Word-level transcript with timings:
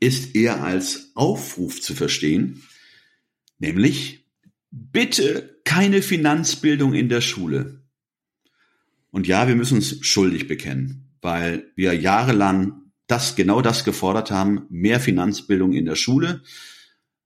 ist 0.00 0.34
eher 0.34 0.62
als 0.62 1.12
Aufruf 1.14 1.80
zu 1.80 1.94
verstehen, 1.94 2.62
nämlich 3.58 4.26
bitte 4.70 5.60
keine 5.64 6.02
Finanzbildung 6.02 6.94
in 6.94 7.08
der 7.08 7.20
Schule. 7.20 7.82
Und 9.10 9.26
ja, 9.26 9.48
wir 9.48 9.56
müssen 9.56 9.76
uns 9.76 10.04
schuldig 10.04 10.46
bekennen, 10.46 11.08
weil 11.22 11.70
wir 11.74 11.94
jahrelang 11.94 12.82
das 13.06 13.36
genau 13.36 13.62
das 13.62 13.84
gefordert 13.84 14.30
haben, 14.30 14.66
mehr 14.68 15.00
Finanzbildung 15.00 15.72
in 15.72 15.86
der 15.86 15.94
Schule, 15.94 16.42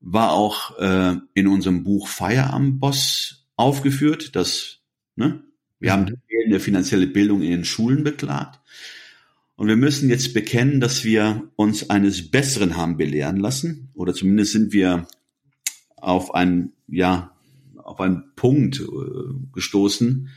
war 0.00 0.32
auch 0.32 0.78
äh, 0.78 1.16
in 1.34 1.48
unserem 1.48 1.84
Buch 1.84 2.08
Feierabendboss 2.08 3.46
aufgeführt, 3.56 4.36
dass 4.36 4.78
ne, 5.16 5.42
wir 5.78 5.92
haben 5.92 6.06
eine 6.06 6.58
mhm. 6.58 6.60
finanzielle 6.60 7.06
Bildung 7.06 7.42
in 7.42 7.50
den 7.50 7.64
Schulen 7.64 8.04
beklagt. 8.04 8.60
Und 9.60 9.68
wir 9.68 9.76
müssen 9.76 10.08
jetzt 10.08 10.32
bekennen, 10.32 10.80
dass 10.80 11.04
wir 11.04 11.50
uns 11.54 11.90
eines 11.90 12.30
Besseren 12.30 12.78
haben 12.78 12.96
belehren 12.96 13.36
lassen, 13.36 13.90
oder 13.92 14.14
zumindest 14.14 14.52
sind 14.52 14.72
wir 14.72 15.06
auf 15.96 16.34
einen, 16.34 16.72
ja, 16.88 17.36
auf 17.76 18.00
einen 18.00 18.34
Punkt 18.36 18.80
äh, 18.80 18.84
gestoßen, 19.52 20.30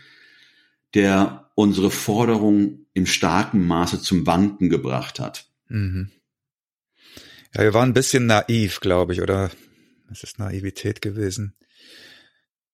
der 0.93 1.49
unsere 1.55 1.89
Forderung 1.89 2.85
im 2.93 3.05
starken 3.05 3.65
Maße 3.65 4.01
zum 4.01 4.27
Wanken 4.27 4.69
gebracht 4.69 5.21
hat. 5.21 5.49
Mhm. 5.69 6.11
Ja, 7.55 7.63
wir 7.63 7.73
waren 7.73 7.91
ein 7.91 7.93
bisschen 7.93 8.25
naiv, 8.25 8.81
glaube 8.81 9.13
ich, 9.13 9.21
oder 9.21 9.51
es 10.11 10.23
ist 10.23 10.37
Naivität 10.37 11.01
gewesen. 11.01 11.55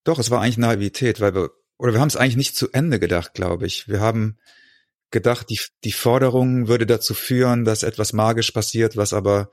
Doch, 0.04 0.18
es 0.18 0.32
war 0.32 0.42
eigentlich 0.42 0.58
Naivität, 0.58 1.22
weil 1.22 1.36
wir, 1.36 1.52
oder 1.78 1.94
wir 1.94 2.00
haben 2.00 2.08
es 2.08 2.16
eigentlich 2.16 2.38
nicht 2.38 2.56
zu 2.56 2.72
Ende 2.72 3.00
gedacht, 3.00 3.36
glaube 3.36 3.68
ich. 3.68 3.88
Wir 3.88 4.00
haben 4.00 4.40
gedacht, 5.12 5.50
die, 5.50 5.60
die 5.84 5.92
Forderung 5.92 6.68
würde 6.68 6.86
dazu 6.86 7.14
führen, 7.14 7.66
dass 7.66 7.84
etwas 7.84 8.14
magisch 8.14 8.52
passiert, 8.52 8.98
was 8.98 9.14
aber, 9.14 9.52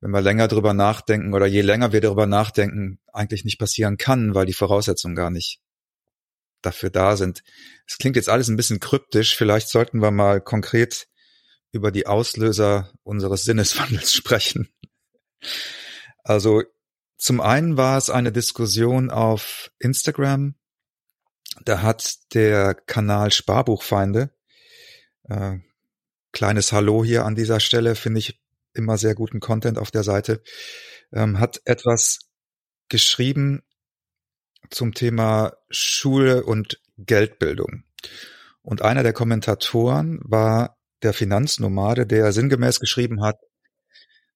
wenn 0.00 0.10
wir 0.10 0.20
länger 0.20 0.48
drüber 0.48 0.74
nachdenken 0.74 1.34
oder 1.34 1.46
je 1.46 1.60
länger 1.62 1.92
wir 1.92 2.00
darüber 2.00 2.26
nachdenken, 2.26 2.98
eigentlich 3.12 3.44
nicht 3.44 3.58
passieren 3.58 3.96
kann, 3.96 4.34
weil 4.34 4.46
die 4.46 4.52
Voraussetzungen 4.52 5.16
gar 5.16 5.30
nicht 5.30 5.60
dafür 6.62 6.90
da 6.90 7.16
sind. 7.16 7.42
Es 7.86 7.98
klingt 7.98 8.16
jetzt 8.16 8.28
alles 8.28 8.48
ein 8.48 8.56
bisschen 8.56 8.80
kryptisch. 8.80 9.36
Vielleicht 9.36 9.68
sollten 9.68 10.00
wir 10.00 10.10
mal 10.10 10.40
konkret 10.40 11.06
über 11.72 11.92
die 11.92 12.06
Auslöser 12.06 12.92
unseres 13.02 13.44
Sinneswandels 13.44 14.12
sprechen. 14.14 14.68
Also 16.24 16.62
zum 17.18 17.40
einen 17.40 17.76
war 17.76 17.96
es 17.96 18.10
eine 18.10 18.32
Diskussion 18.32 19.10
auf 19.10 19.70
Instagram. 19.78 20.54
Da 21.64 21.82
hat 21.82 22.34
der 22.34 22.74
Kanal 22.74 23.32
Sparbuchfeinde 23.32 24.35
äh, 25.28 25.58
kleines 26.32 26.72
Hallo 26.72 27.04
hier 27.04 27.24
an 27.24 27.34
dieser 27.34 27.60
Stelle, 27.60 27.94
finde 27.94 28.20
ich 28.20 28.40
immer 28.74 28.98
sehr 28.98 29.14
guten 29.14 29.40
Content 29.40 29.78
auf 29.78 29.90
der 29.90 30.02
Seite, 30.02 30.42
ähm, 31.12 31.40
hat 31.40 31.60
etwas 31.64 32.20
geschrieben 32.88 33.62
zum 34.70 34.94
Thema 34.94 35.54
Schule 35.70 36.44
und 36.44 36.80
Geldbildung. 36.98 37.84
Und 38.62 38.82
einer 38.82 39.02
der 39.02 39.12
Kommentatoren 39.12 40.20
war 40.24 40.76
der 41.02 41.12
Finanznomade, 41.12 42.06
der 42.06 42.32
sinngemäß 42.32 42.80
geschrieben 42.80 43.22
hat, 43.22 43.38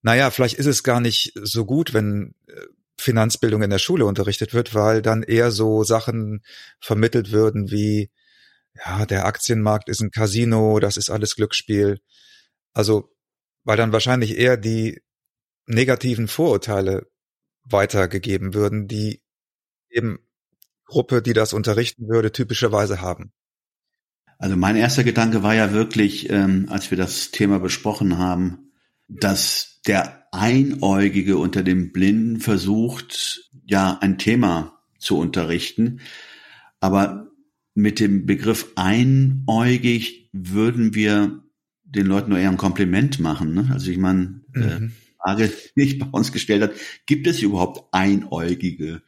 naja, 0.02 0.30
vielleicht 0.30 0.54
ist 0.54 0.66
es 0.66 0.82
gar 0.82 1.00
nicht 1.00 1.32
so 1.34 1.66
gut, 1.66 1.92
wenn 1.92 2.34
äh, 2.46 2.52
Finanzbildung 2.96 3.62
in 3.62 3.70
der 3.70 3.78
Schule 3.78 4.06
unterrichtet 4.06 4.54
wird, 4.54 4.74
weil 4.74 5.02
dann 5.02 5.22
eher 5.22 5.50
so 5.50 5.84
Sachen 5.84 6.42
vermittelt 6.80 7.32
würden 7.32 7.70
wie, 7.70 8.10
ja, 8.74 9.06
der 9.06 9.26
Aktienmarkt 9.26 9.88
ist 9.88 10.00
ein 10.00 10.10
Casino, 10.10 10.78
das 10.80 10.96
ist 10.96 11.10
alles 11.10 11.36
Glücksspiel. 11.36 11.98
Also, 12.72 13.12
weil 13.64 13.76
dann 13.76 13.92
wahrscheinlich 13.92 14.38
eher 14.38 14.56
die 14.56 15.00
negativen 15.66 16.28
Vorurteile 16.28 17.06
weitergegeben 17.64 18.54
würden, 18.54 18.88
die 18.88 19.22
eben 19.90 20.18
Gruppe, 20.84 21.22
die 21.22 21.32
das 21.32 21.52
unterrichten 21.52 22.08
würde, 22.08 22.32
typischerweise 22.32 23.00
haben. 23.00 23.32
Also 24.38 24.56
mein 24.56 24.76
erster 24.76 25.04
Gedanke 25.04 25.42
war 25.42 25.54
ja 25.54 25.72
wirklich, 25.72 26.30
ähm, 26.30 26.66
als 26.70 26.90
wir 26.90 26.96
das 26.96 27.30
Thema 27.30 27.60
besprochen 27.60 28.18
haben, 28.18 28.72
dass 29.08 29.80
der 29.86 30.26
Einäugige 30.32 31.36
unter 31.36 31.62
dem 31.62 31.92
Blinden 31.92 32.40
versucht, 32.40 33.50
ja, 33.66 33.98
ein 34.00 34.18
Thema 34.18 34.80
zu 34.98 35.18
unterrichten. 35.18 36.00
Aber 36.80 37.29
mit 37.80 38.00
dem 38.00 38.26
Begriff 38.26 38.72
einäugig 38.76 40.28
würden 40.32 40.94
wir 40.94 41.42
den 41.84 42.06
Leuten 42.06 42.30
nur 42.30 42.38
eher 42.38 42.50
ein 42.50 42.56
Kompliment 42.56 43.18
machen. 43.20 43.54
Ne? 43.54 43.68
Also 43.72 43.90
ich 43.90 43.98
meine, 43.98 44.42
äh, 44.54 44.58
mhm. 44.58 44.86
äh, 44.86 44.90
Frage, 45.22 45.52
die 45.76 45.82
ich 45.82 45.98
bei 45.98 46.06
uns 46.06 46.32
gestellt 46.32 46.62
hat, 46.62 46.72
gibt 47.06 47.26
es 47.26 47.42
überhaupt 47.42 47.92
Einäugige 47.92 49.02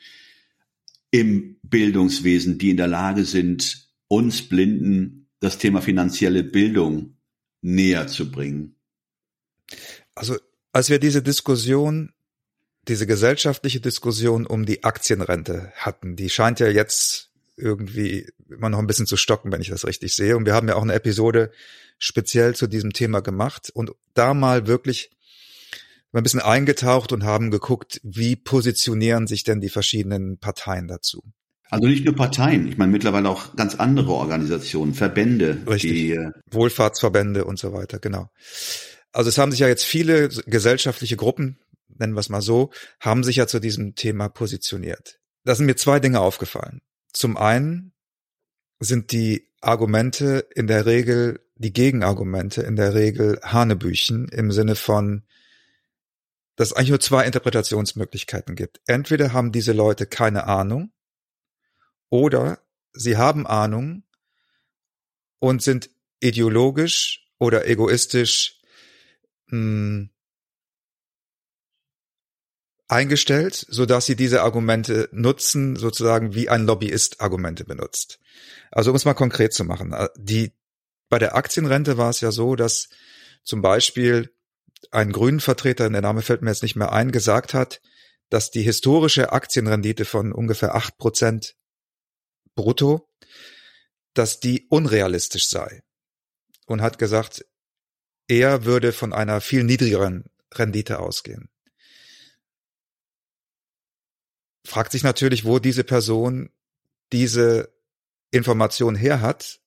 im 1.11 1.57
Bildungswesen, 1.63 2.59
die 2.59 2.71
in 2.71 2.77
der 2.77 2.89
Lage 2.89 3.25
sind, 3.25 3.89
uns 4.09 4.43
Blinden 4.43 5.29
das 5.41 5.59
Thema 5.59 5.83
finanzielle 5.83 6.43
Bildung 6.43 7.17
näher 7.61 8.07
zu 8.07 8.31
bringen? 8.31 8.77
Also 10.15 10.37
als 10.73 10.91
wir 10.91 10.99
diese 10.99 11.23
Diskussion, 11.23 12.13
diese 12.89 13.07
gesellschaftliche 13.07 13.81
Diskussion 13.81 14.47
um 14.47 14.67
die 14.67 14.85
Aktienrente 14.85 15.73
hatten, 15.77 16.17
die 16.17 16.31
scheint 16.31 16.61
ja 16.61 16.69
jetzt 16.69 17.32
irgendwie 17.63 18.29
immer 18.51 18.69
noch 18.69 18.79
ein 18.79 18.87
bisschen 18.87 19.07
zu 19.07 19.17
stocken, 19.17 19.53
wenn 19.53 19.61
ich 19.61 19.71
das 19.71 19.87
richtig 19.87 20.15
sehe. 20.15 20.37
Und 20.37 20.45
wir 20.47 20.55
haben 20.55 20.69
ja 20.69 20.77
auch 20.77 20.83
eine 20.83 20.95
Episode 20.95 21.51
speziell 21.99 22.55
zu 22.55 22.67
diesem 22.67 22.93
Thema 22.93 23.21
gemacht 23.21 23.71
und 23.73 23.93
da 24.15 24.35
mal 24.35 24.67
wirklich 24.67 25.11
ein 26.13 26.23
bisschen 26.23 26.41
eingetaucht 26.41 27.13
und 27.13 27.25
haben 27.25 27.51
geguckt, 27.51 28.01
wie 28.03 28.37
positionieren 28.37 29.27
sich 29.27 29.45
denn 29.45 29.61
die 29.61 29.71
verschiedenen 29.71 30.39
Parteien 30.39 30.89
dazu. 30.89 31.23
Also 31.71 31.89
nicht 31.89 32.05
nur 32.05 32.15
Parteien, 32.15 32.69
ich 32.69 32.77
meine 32.77 32.93
mittlerweile 32.93 33.31
auch 33.31 33.57
ganz 33.57 33.77
andere 33.77 34.13
Organisationen, 34.13 34.93
Verbände. 34.93 35.63
Richtig. 35.67 35.93
Die, 35.93 36.13
äh, 36.13 36.31
Wohlfahrtsverbände 36.51 37.47
und 37.47 37.59
so 37.59 37.73
weiter, 37.73 37.99
genau. 37.99 38.29
Also 39.11 39.31
es 39.31 39.39
haben 39.39 39.51
sich 39.53 39.61
ja 39.61 39.69
jetzt 39.69 39.85
viele 39.85 40.29
gesellschaftliche 40.29 41.17
Gruppen, 41.17 41.59
nennen 41.89 42.13
wir 42.13 42.21
es 42.21 42.29
mal 42.29 42.43
so, 42.43 42.71
haben 43.01 43.25
sich 43.25 43.37
ja 43.37 43.47
zu 43.47 43.59
diesem 43.59 43.95
Thema 43.95 44.29
positioniert. 44.29 45.19
Da 45.45 45.55
sind 45.55 45.65
mir 45.65 45.77
zwei 45.77 45.99
Dinge 45.99 46.21
aufgefallen. 46.21 46.83
Zum 47.13 47.37
einen 47.37 47.93
sind 48.81 49.13
die 49.13 49.49
Argumente 49.61 50.47
in 50.55 50.67
der 50.67 50.87
Regel, 50.87 51.41
die 51.57 51.73
Gegenargumente 51.73 52.63
in 52.63 52.77
der 52.77 52.95
Regel 52.95 53.41
Hanebüchen 53.43 54.29
im 54.29 54.51
Sinne 54.51 54.75
von, 54.75 55.25
dass 56.57 56.69
es 56.69 56.75
eigentlich 56.75 56.91
nur 56.91 57.01
zwei 57.01 57.25
Interpretationsmöglichkeiten 57.25 58.57
gibt. 58.57 58.81
Entweder 58.87 59.33
haben 59.33 59.53
diese 59.53 59.73
Leute 59.73 60.07
keine 60.07 60.45
Ahnung 60.45 60.93
oder 62.09 62.59
sie 62.93 63.17
haben 63.17 63.47
Ahnung 63.47 64.05
und 65.39 65.63
sind 65.63 65.91
ideologisch 66.21 67.27
oder 67.39 67.67
egoistisch 67.67 68.61
mh, 69.47 69.59
hm, 69.59 70.11
eingestellt, 72.93 73.67
so 73.69 73.87
dass 73.87 74.07
sie 74.07 74.17
diese 74.17 74.43
Argumente 74.43 75.09
nutzen, 75.13 75.77
sozusagen 75.77 76.35
wie 76.35 76.49
ein 76.51 76.67
Lobbyist 76.67 77.21
Argumente 77.21 77.65
benutzt. 77.65 78.21
Also 78.71 78.91
um 78.91 78.97
es 78.97 79.07
mal 79.07 79.15
konkret 79.15 79.55
zu 79.55 79.65
machen, 79.65 79.93
äh, 79.93 80.09
die 80.17 80.53
bei 81.09 81.19
der 81.19 81.35
Aktienrente 81.35 81.99
war 81.99 82.11
es 82.11 82.21
ja 82.21 82.31
so, 82.31 82.55
dass 82.55 82.89
zum 83.45 83.63
Beispiel 83.63 84.31
ein 84.91 85.11
grünen 85.11 85.41
Vertreter, 85.41 85.89
der 85.89 86.03
Name 86.03 86.23
fällt 86.23 86.43
mir 86.43 86.51
jetzt 86.51 86.63
nicht 86.63 86.77
mehr 86.77 86.93
ein, 86.93 87.13
gesagt 87.13 87.55
hat, 87.55 87.81
dass 88.29 88.51
die 88.51 88.63
historische 88.63 89.33
Aktienrendite 89.33 90.05
von 90.05 90.33
ungefähr 90.33 90.75
acht 90.75 90.97
Prozent 90.99 91.57
brutto, 92.55 93.09
dass 94.15 94.41
die 94.41 94.67
unrealistisch 94.69 95.49
sei. 95.49 95.83
Und 96.67 96.83
hat 96.83 96.99
gesagt, 96.99 97.45
er 98.29 98.65
würde 98.65 98.93
von 98.93 99.13
einer 99.13 99.41
viel 99.41 99.65
niedrigeren 99.65 100.25
Rendite 100.55 100.99
ausgehen 100.99 101.52
fragt 104.65 104.93
sich 104.93 105.03
natürlich, 105.03 105.45
wo 105.45 105.59
diese 105.59 105.85
Person 105.85 106.51
diese 107.13 107.73
Information 108.31 108.95
her 108.95 109.21
hat 109.21 109.61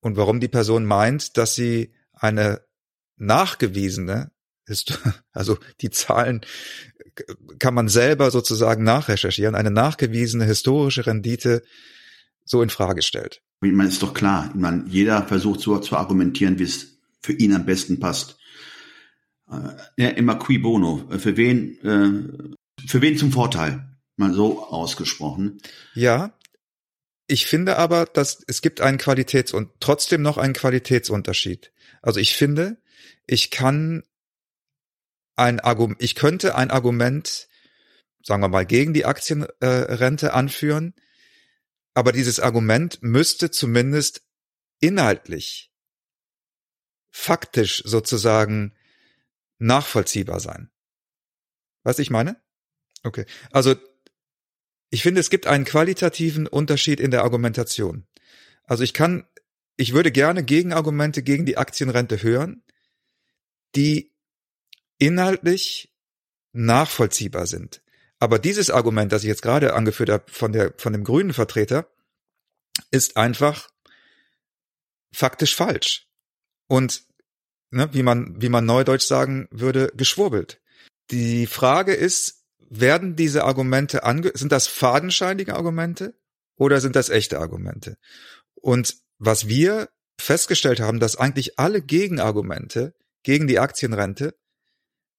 und 0.00 0.16
warum 0.16 0.40
die 0.40 0.48
Person 0.48 0.84
meint, 0.84 1.36
dass 1.36 1.54
sie 1.54 1.94
eine 2.12 2.62
nachgewiesene 3.16 4.32
also 5.32 5.58
die 5.80 5.90
Zahlen 5.90 6.40
kann 7.58 7.74
man 7.74 7.88
selber 7.88 8.30
sozusagen 8.30 8.84
nachrecherchieren, 8.84 9.54
eine 9.54 9.70
nachgewiesene 9.70 10.44
historische 10.44 11.06
Rendite 11.06 11.62
so 12.44 12.62
in 12.62 12.70
Frage 12.70 13.02
stellt. 13.02 13.42
Ich 13.62 13.72
meine, 13.72 13.90
ist 13.90 14.02
doch 14.02 14.14
klar. 14.14 14.50
Ich 14.54 14.60
meine, 14.60 14.84
jeder 14.88 15.22
versucht 15.22 15.60
so 15.60 15.78
zu 15.78 15.96
argumentieren, 15.96 16.58
wie 16.58 16.64
es 16.64 16.98
für 17.20 17.32
ihn 17.32 17.54
am 17.54 17.64
besten 17.64 18.00
passt. 18.00 18.38
Äh, 19.50 19.76
ja, 19.96 20.08
immer 20.10 20.38
qui 20.38 20.58
bono. 20.58 21.08
Für 21.18 21.36
wen, 21.36 21.78
äh, 21.84 22.86
für 22.86 23.00
wen 23.00 23.16
zum 23.16 23.30
Vorteil? 23.30 23.91
Mal 24.16 24.32
so 24.32 24.66
ausgesprochen. 24.66 25.60
Ja. 25.94 26.38
Ich 27.26 27.46
finde 27.46 27.78
aber, 27.78 28.04
dass 28.04 28.42
es 28.46 28.60
gibt 28.60 28.80
einen 28.80 28.98
Qualitäts- 28.98 29.52
und 29.52 29.70
trotzdem 29.80 30.22
noch 30.22 30.38
einen 30.38 30.52
Qualitätsunterschied. 30.52 31.72
Also 32.02 32.20
ich 32.20 32.34
finde, 32.34 32.82
ich 33.26 33.50
kann 33.50 34.02
ein 35.36 35.60
Argument, 35.60 36.02
ich 36.02 36.14
könnte 36.14 36.56
ein 36.56 36.70
Argument, 36.70 37.48
sagen 38.22 38.42
wir 38.42 38.48
mal, 38.48 38.66
gegen 38.66 38.92
die 38.92 39.06
Aktienrente 39.06 40.26
äh, 40.26 40.30
anführen, 40.30 40.94
aber 41.94 42.12
dieses 42.12 42.40
Argument 42.40 43.02
müsste 43.02 43.50
zumindest 43.50 44.22
inhaltlich, 44.80 45.72
faktisch 47.10 47.82
sozusagen 47.84 48.74
nachvollziehbar 49.58 50.40
sein. 50.40 50.70
Was 51.82 51.98
ich 51.98 52.10
meine? 52.10 52.40
Okay. 53.02 53.26
Also, 53.50 53.74
ich 54.92 55.02
finde, 55.02 55.22
es 55.22 55.30
gibt 55.30 55.46
einen 55.46 55.64
qualitativen 55.64 56.46
Unterschied 56.46 57.00
in 57.00 57.10
der 57.10 57.24
Argumentation. 57.24 58.06
Also 58.64 58.84
ich 58.84 58.92
kann, 58.92 59.26
ich 59.76 59.94
würde 59.94 60.12
gerne 60.12 60.44
Gegenargumente 60.44 61.22
gegen 61.22 61.46
die 61.46 61.56
Aktienrente 61.56 62.22
hören, 62.22 62.62
die 63.74 64.12
inhaltlich 64.98 65.94
nachvollziehbar 66.52 67.46
sind. 67.46 67.82
Aber 68.18 68.38
dieses 68.38 68.68
Argument, 68.68 69.10
das 69.10 69.22
ich 69.22 69.28
jetzt 69.28 69.40
gerade 69.40 69.72
angeführt 69.72 70.10
habe 70.10 70.30
von 70.30 70.52
der, 70.52 70.74
von 70.76 70.92
dem 70.92 71.04
grünen 71.04 71.32
Vertreter, 71.32 71.88
ist 72.90 73.16
einfach 73.16 73.70
faktisch 75.10 75.56
falsch. 75.56 76.06
Und, 76.66 77.04
ne, 77.70 77.88
wie 77.94 78.02
man, 78.02 78.42
wie 78.42 78.50
man 78.50 78.66
neudeutsch 78.66 79.06
sagen 79.06 79.48
würde, 79.50 79.90
geschwurbelt. 79.96 80.60
Die 81.10 81.46
Frage 81.46 81.94
ist, 81.94 82.41
werden 82.80 83.16
diese 83.16 83.44
Argumente 83.44 84.02
ange, 84.04 84.32
sind 84.34 84.50
das 84.50 84.66
fadenscheinige 84.66 85.54
Argumente 85.54 86.14
oder 86.56 86.80
sind 86.80 86.96
das 86.96 87.10
echte 87.10 87.38
Argumente? 87.38 87.98
Und 88.54 88.96
was 89.18 89.46
wir 89.46 89.90
festgestellt 90.18 90.80
haben, 90.80 90.98
dass 90.98 91.16
eigentlich 91.16 91.58
alle 91.58 91.82
Gegenargumente 91.82 92.94
gegen 93.22 93.46
die 93.46 93.58
Aktienrente 93.58 94.34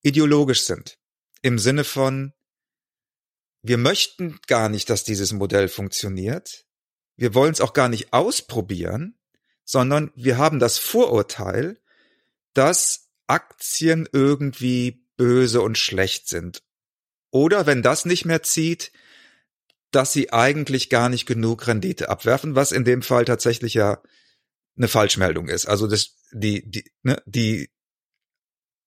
ideologisch 0.01 0.63
sind. 0.63 0.97
Im 1.41 1.59
Sinne 1.59 1.83
von, 1.83 2.33
wir 3.61 3.77
möchten 3.77 4.39
gar 4.47 4.69
nicht, 4.69 4.89
dass 4.89 5.03
dieses 5.03 5.31
Modell 5.31 5.67
funktioniert. 5.67 6.65
Wir 7.15 7.33
wollen 7.33 7.53
es 7.53 7.61
auch 7.61 7.73
gar 7.73 7.87
nicht 7.87 8.13
ausprobieren, 8.13 9.17
sondern 9.63 10.11
wir 10.15 10.37
haben 10.37 10.59
das 10.59 10.77
Vorurteil, 10.77 11.79
dass 12.53 13.09
Aktien 13.27 14.09
irgendwie 14.11 15.05
böse 15.15 15.61
und 15.61 15.77
schlecht 15.77 16.27
sind. 16.27 16.63
Oder 17.33 17.65
wenn 17.65 17.81
das 17.81 18.05
nicht 18.05 18.25
mehr 18.25 18.43
zieht, 18.43 18.91
dass 19.89 20.13
sie 20.13 20.31
eigentlich 20.31 20.89
gar 20.89 21.09
nicht 21.09 21.25
genug 21.25 21.65
Rendite 21.67 22.09
abwerfen, 22.09 22.53
was 22.53 22.71
in 22.71 22.85
dem 22.85 23.01
Fall 23.01 23.25
tatsächlich 23.25 23.73
ja 23.73 24.01
eine 24.77 24.87
Falschmeldung 24.87 25.47
ist. 25.47 25.65
Also 25.65 25.87
das, 25.87 26.15
die, 26.31 26.69
die, 26.69 26.83
ne, 27.01 27.21
die 27.25 27.69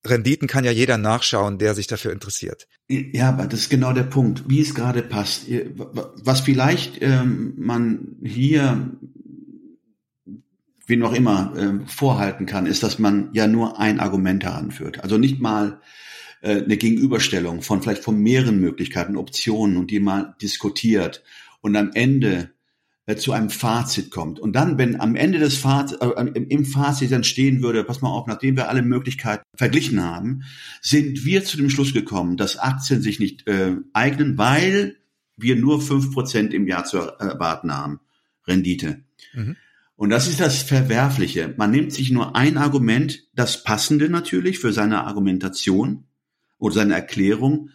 Renditen 0.05 0.47
kann 0.47 0.63
ja 0.63 0.71
jeder 0.71 0.97
nachschauen, 0.97 1.59
der 1.59 1.75
sich 1.75 1.89
dafür 1.89 2.13
interessiert. 2.13 2.69
Ja, 2.89 3.31
aber 3.31 3.49
das 3.49 3.61
ist 3.63 3.69
genau 3.69 3.93
der 3.93 4.05
Punkt, 4.05 4.49
wie 4.49 4.61
es 4.61 4.77
gerade 4.77 5.03
passt. 5.03 5.47
Was 5.75 6.41
vielleicht 6.41 7.03
ähm, 7.03 7.55
man 7.57 8.17
hier, 8.23 8.93
wie 10.87 10.97
noch 10.97 11.15
immer, 11.15 11.53
äh, 11.57 11.89
vorhalten 11.89 12.47
kann, 12.47 12.67
ist, 12.67 12.85
dass 12.85 13.01
man 13.01 13.31
ja 13.33 13.49
nur 13.49 13.81
ein 13.81 13.99
Argument 13.99 14.45
heranführt. 14.45 15.03
Also 15.03 15.19
nicht 15.19 15.41
mal 15.41 15.81
äh, 16.47 16.63
eine 16.63 16.77
Gegenüberstellung 16.77 17.63
von 17.63 17.83
vielleicht 17.83 18.05
von 18.05 18.19
mehreren 18.19 18.61
Möglichkeiten, 18.61 19.17
Optionen 19.17 19.77
und 19.77 19.91
die 19.91 19.99
mal 19.99 20.37
diskutiert 20.41 21.25
und 21.61 21.75
am 21.75 21.91
Ende 21.93 22.51
äh, 23.07 23.17
zu 23.17 23.33
einem 23.33 23.51
Fazit 23.51 24.13
kommt. 24.13 24.39
Und 24.39 24.55
dann, 24.55 24.79
wenn 24.79 25.01
am 25.01 25.17
Ende 25.17 25.41
des 25.41 25.59
Fazit, 25.59 26.01
äh, 26.01 26.09
im 26.09 26.65
Fazit 26.65 27.11
dann 27.11 27.25
stehen 27.25 27.63
würde, 27.63 27.83
pass 27.83 28.01
mal 28.01 28.11
auf, 28.11 28.29
nachdem 28.29 28.57
wir 28.57 28.69
alle 28.69 28.83
Möglichkeiten 28.83 29.43
verglichen 29.57 30.03
haben, 30.05 30.45
sind 30.81 31.25
wir 31.25 31.45
zu 31.45 31.57
dem 31.57 31.69
Schluss 31.69 31.93
gekommen, 31.93 32.37
dass 32.37 32.59
Aktien 32.59 33.03
sich 33.03 33.19
nicht 33.19 33.49
äh, 33.49 33.77
eignen, 33.93 34.39
weil 34.39 34.97
wir 35.37 35.57
nur 35.57 35.83
fünf 35.83 36.13
Prozent 36.13 36.55
im 36.55 36.69
Jahr 36.69 36.85
zu 36.85 36.99
erwarten 36.99 37.73
haben. 37.73 37.99
Rendite. 38.47 39.03
Mhm. 39.35 39.57
Und 39.97 40.11
das 40.11 40.29
ist 40.29 40.41
das 40.41 40.63
Verwerfliche. 40.63 41.55
Man 41.57 41.73
nimmt 41.73 41.93
sich 41.93 42.13
nur 42.13 42.37
ein 42.37 42.57
Argument, 42.57 43.25
das 43.35 43.65
passende 43.65 44.09
natürlich 44.09 44.61
für 44.61 44.73
seine 44.73 45.05
Argumentation 45.05 46.05
oder 46.59 46.75
seine 46.75 46.95
Erklärung 46.95 47.71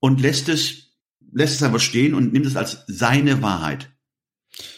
und 0.00 0.20
lässt 0.20 0.48
es, 0.48 0.92
lässt 1.32 1.54
es 1.54 1.62
einfach 1.62 1.80
stehen 1.80 2.14
und 2.14 2.32
nimmt 2.32 2.46
es 2.46 2.56
als 2.56 2.84
seine 2.86 3.42
Wahrheit 3.42 3.90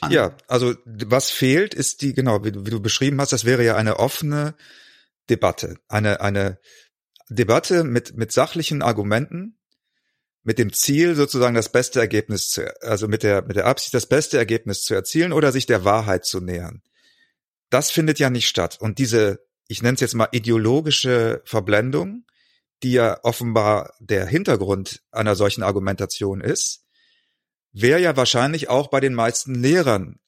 an. 0.00 0.12
Ja, 0.12 0.36
also 0.46 0.74
was 0.84 1.30
fehlt, 1.30 1.74
ist 1.74 2.02
die, 2.02 2.12
genau, 2.14 2.44
wie, 2.44 2.52
wie 2.54 2.70
du 2.70 2.80
beschrieben 2.80 3.20
hast, 3.20 3.32
das 3.32 3.44
wäre 3.44 3.64
ja 3.64 3.76
eine 3.76 3.98
offene 3.98 4.54
Debatte. 5.28 5.76
Eine, 5.88 6.20
eine 6.20 6.58
Debatte 7.28 7.84
mit, 7.84 8.16
mit 8.16 8.32
sachlichen 8.32 8.82
Argumenten, 8.82 9.58
mit 10.42 10.58
dem 10.58 10.72
Ziel, 10.72 11.14
sozusagen 11.14 11.54
das 11.54 11.70
beste 11.70 12.00
Ergebnis 12.00 12.48
zu, 12.48 12.82
also 12.82 13.08
mit 13.08 13.22
der, 13.22 13.42
mit 13.42 13.56
der 13.56 13.66
Absicht, 13.66 13.94
das 13.94 14.06
beste 14.06 14.38
Ergebnis 14.38 14.82
zu 14.82 14.94
erzielen 14.94 15.32
oder 15.32 15.52
sich 15.52 15.66
der 15.66 15.84
Wahrheit 15.84 16.24
zu 16.24 16.40
nähern. 16.40 16.82
Das 17.68 17.90
findet 17.90 18.18
ja 18.18 18.30
nicht 18.30 18.48
statt. 18.48 18.78
Und 18.80 18.98
diese, 18.98 19.46
ich 19.68 19.82
nenne 19.82 19.94
es 19.94 20.00
jetzt 20.00 20.14
mal 20.14 20.28
ideologische 20.32 21.42
Verblendung, 21.44 22.24
die 22.82 22.92
ja 22.92 23.18
offenbar 23.22 23.94
der 24.00 24.26
Hintergrund 24.26 25.02
einer 25.10 25.34
solchen 25.34 25.62
Argumentation 25.62 26.40
ist, 26.40 26.84
wäre 27.72 28.00
ja 28.00 28.16
wahrscheinlich 28.16 28.68
auch 28.68 28.88
bei 28.88 29.00
den 29.00 29.14
meisten 29.14 29.54
Lehrern 29.54 30.18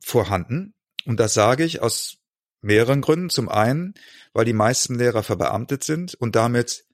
vorhanden. 0.00 0.74
Und 1.04 1.18
das 1.20 1.34
sage 1.34 1.64
ich 1.64 1.80
aus 1.80 2.18
mehreren 2.60 3.00
Gründen. 3.00 3.30
Zum 3.30 3.48
einen, 3.48 3.94
weil 4.32 4.44
die 4.44 4.52
meisten 4.52 4.94
Lehrer 4.94 5.22
verbeamtet 5.22 5.84
sind 5.84 6.14
und 6.14 6.36
damit 6.36 6.84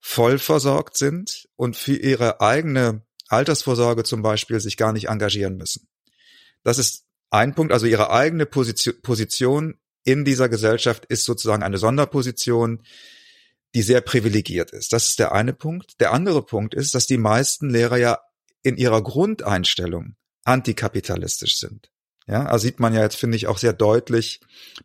voll 0.00 0.38
versorgt 0.38 0.96
sind 0.96 1.48
und 1.56 1.76
für 1.76 1.96
ihre 1.96 2.40
eigene 2.40 3.06
Altersvorsorge 3.28 4.04
zum 4.04 4.22
Beispiel 4.22 4.60
sich 4.60 4.76
gar 4.76 4.92
nicht 4.92 5.08
engagieren 5.08 5.56
müssen. 5.56 5.88
Das 6.64 6.78
ist 6.78 7.06
ein 7.30 7.54
Punkt, 7.54 7.72
also 7.72 7.86
ihre 7.86 8.10
eigene 8.10 8.44
Position 8.44 9.80
in 10.04 10.24
dieser 10.24 10.48
Gesellschaft 10.48 11.06
ist 11.06 11.24
sozusagen 11.24 11.62
eine 11.62 11.78
Sonderposition, 11.78 12.82
die 13.74 13.82
sehr 13.82 14.00
privilegiert 14.00 14.70
ist. 14.70 14.92
Das 14.92 15.08
ist 15.08 15.18
der 15.18 15.32
eine 15.32 15.52
Punkt. 15.52 16.00
Der 16.00 16.12
andere 16.12 16.42
Punkt 16.42 16.74
ist, 16.74 16.94
dass 16.94 17.06
die 17.06 17.18
meisten 17.18 17.70
Lehrer 17.70 17.96
ja 17.96 18.18
in 18.62 18.76
ihrer 18.76 19.02
Grundeinstellung 19.02 20.14
antikapitalistisch 20.44 21.58
sind. 21.58 21.90
Ja, 22.26 22.44
also 22.46 22.66
sieht 22.66 22.78
man 22.78 22.94
ja 22.94 23.02
jetzt, 23.02 23.16
finde 23.16 23.36
ich, 23.36 23.46
auch 23.48 23.58
sehr 23.58 23.72
deutlich 23.72 24.40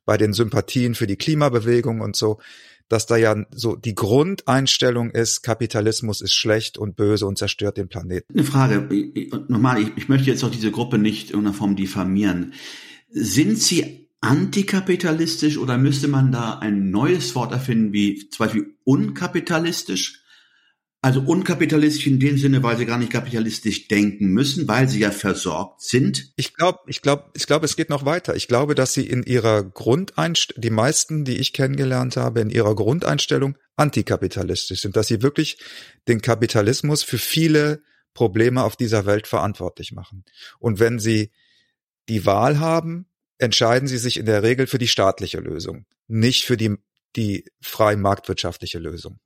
bei 0.06 0.18
den 0.18 0.34
Sympathien 0.34 0.96
für 0.96 1.06
die 1.06 1.18
Klimabewegung 1.18 2.02
und 2.02 2.16
so, 2.16 2.40
dass 2.90 3.06
da 3.06 3.18
ja 3.18 3.36
so 3.52 3.76
die 3.76 3.96
Grundeinstellung 3.96 5.12
ist, 5.12 5.44
Kapitalismus 5.44 6.22
ist 6.22 6.34
schlecht 6.34 6.78
und 6.78 6.96
böse 6.96 7.28
und 7.28 7.38
zerstört 7.38 7.78
den 7.78 7.90
Planeten. 7.90 8.34
Eine 8.34 8.44
Frage, 8.44 8.90
nochmal, 9.50 9.82
ich, 9.82 9.92
ich 9.98 10.10
möchte 10.10 10.30
jetzt 10.30 10.44
auch 10.44 10.52
diese 10.52 10.72
Gruppe 10.72 10.98
nicht 10.98 11.30
in 11.30 11.36
irgendeiner 11.36 11.58
Form 11.58 11.76
diffamieren. 11.76 12.54
Sind 13.10 13.60
sie 13.60 14.07
antikapitalistisch 14.22 15.58
oder 15.58 15.78
müsste 15.78 16.08
man 16.08 16.32
da 16.32 16.58
ein 16.60 16.90
neues 16.90 17.36
Wort 17.36 17.52
erfinden, 17.52 17.94
wie 17.94 18.30
zum 18.30 18.46
Beispiel 18.46 18.76
unkapitalistisch? 18.84 20.24
Also 21.02 21.22
unkapitalistisch 21.22 22.08
in 22.08 22.20
dem 22.20 22.38
Sinne, 22.38 22.64
weil 22.64 22.76
sie 22.76 22.88
gar 22.88 22.98
nicht 22.98 23.12
kapitalistisch 23.12 23.88
denken 23.88 24.30
müssen, 24.30 24.68
weil 24.68 24.90
sie 24.90 25.00
ja 25.00 25.12
versorgt 25.12 25.82
sind. 25.82 26.34
Ich 26.36 26.56
glaube, 26.56 26.80
ich 26.88 27.04
glaube, 27.04 27.30
ich 27.36 27.46
glaube, 27.46 27.66
es 27.66 27.76
geht 27.76 27.90
noch 27.90 28.04
weiter. 28.04 28.36
Ich 28.36 28.48
glaube, 28.48 28.74
dass 28.74 28.94
sie 28.94 29.06
in 29.06 29.22
ihrer 29.22 29.64
Grundeinstellung, 29.64 30.62
die 30.62 30.72
meisten, 30.72 31.24
die 31.24 31.38
ich 31.38 31.54
kennengelernt 31.54 32.18
habe, 32.18 32.42
in 32.42 32.50
ihrer 32.50 32.74
Grundeinstellung 32.74 33.58
antikapitalistisch 33.76 34.82
sind, 34.82 34.96
dass 34.96 35.08
sie 35.08 35.22
wirklich 35.22 35.60
den 36.08 36.20
Kapitalismus 36.20 37.04
für 37.04 37.20
viele 37.20 37.84
Probleme 38.16 38.64
auf 38.64 38.76
dieser 38.76 39.06
Welt 39.06 39.28
verantwortlich 39.28 39.92
machen. 39.92 40.26
Und 40.58 40.80
wenn 40.80 40.98
sie 40.98 41.32
die 42.10 42.26
Wahl 42.26 42.60
haben, 42.60 43.06
entscheiden 43.38 43.88
sie 43.88 43.98
sich 43.98 44.18
in 44.18 44.26
der 44.26 44.44
Regel 44.44 44.68
für 44.68 44.78
die 44.78 44.88
staatliche 44.88 45.40
Lösung, 45.40 45.86
nicht 46.08 46.46
für 46.46 46.58
die, 46.58 46.76
die 47.16 47.46
frei 47.62 47.96
marktwirtschaftliche 47.96 48.80
Lösung. 48.80 49.20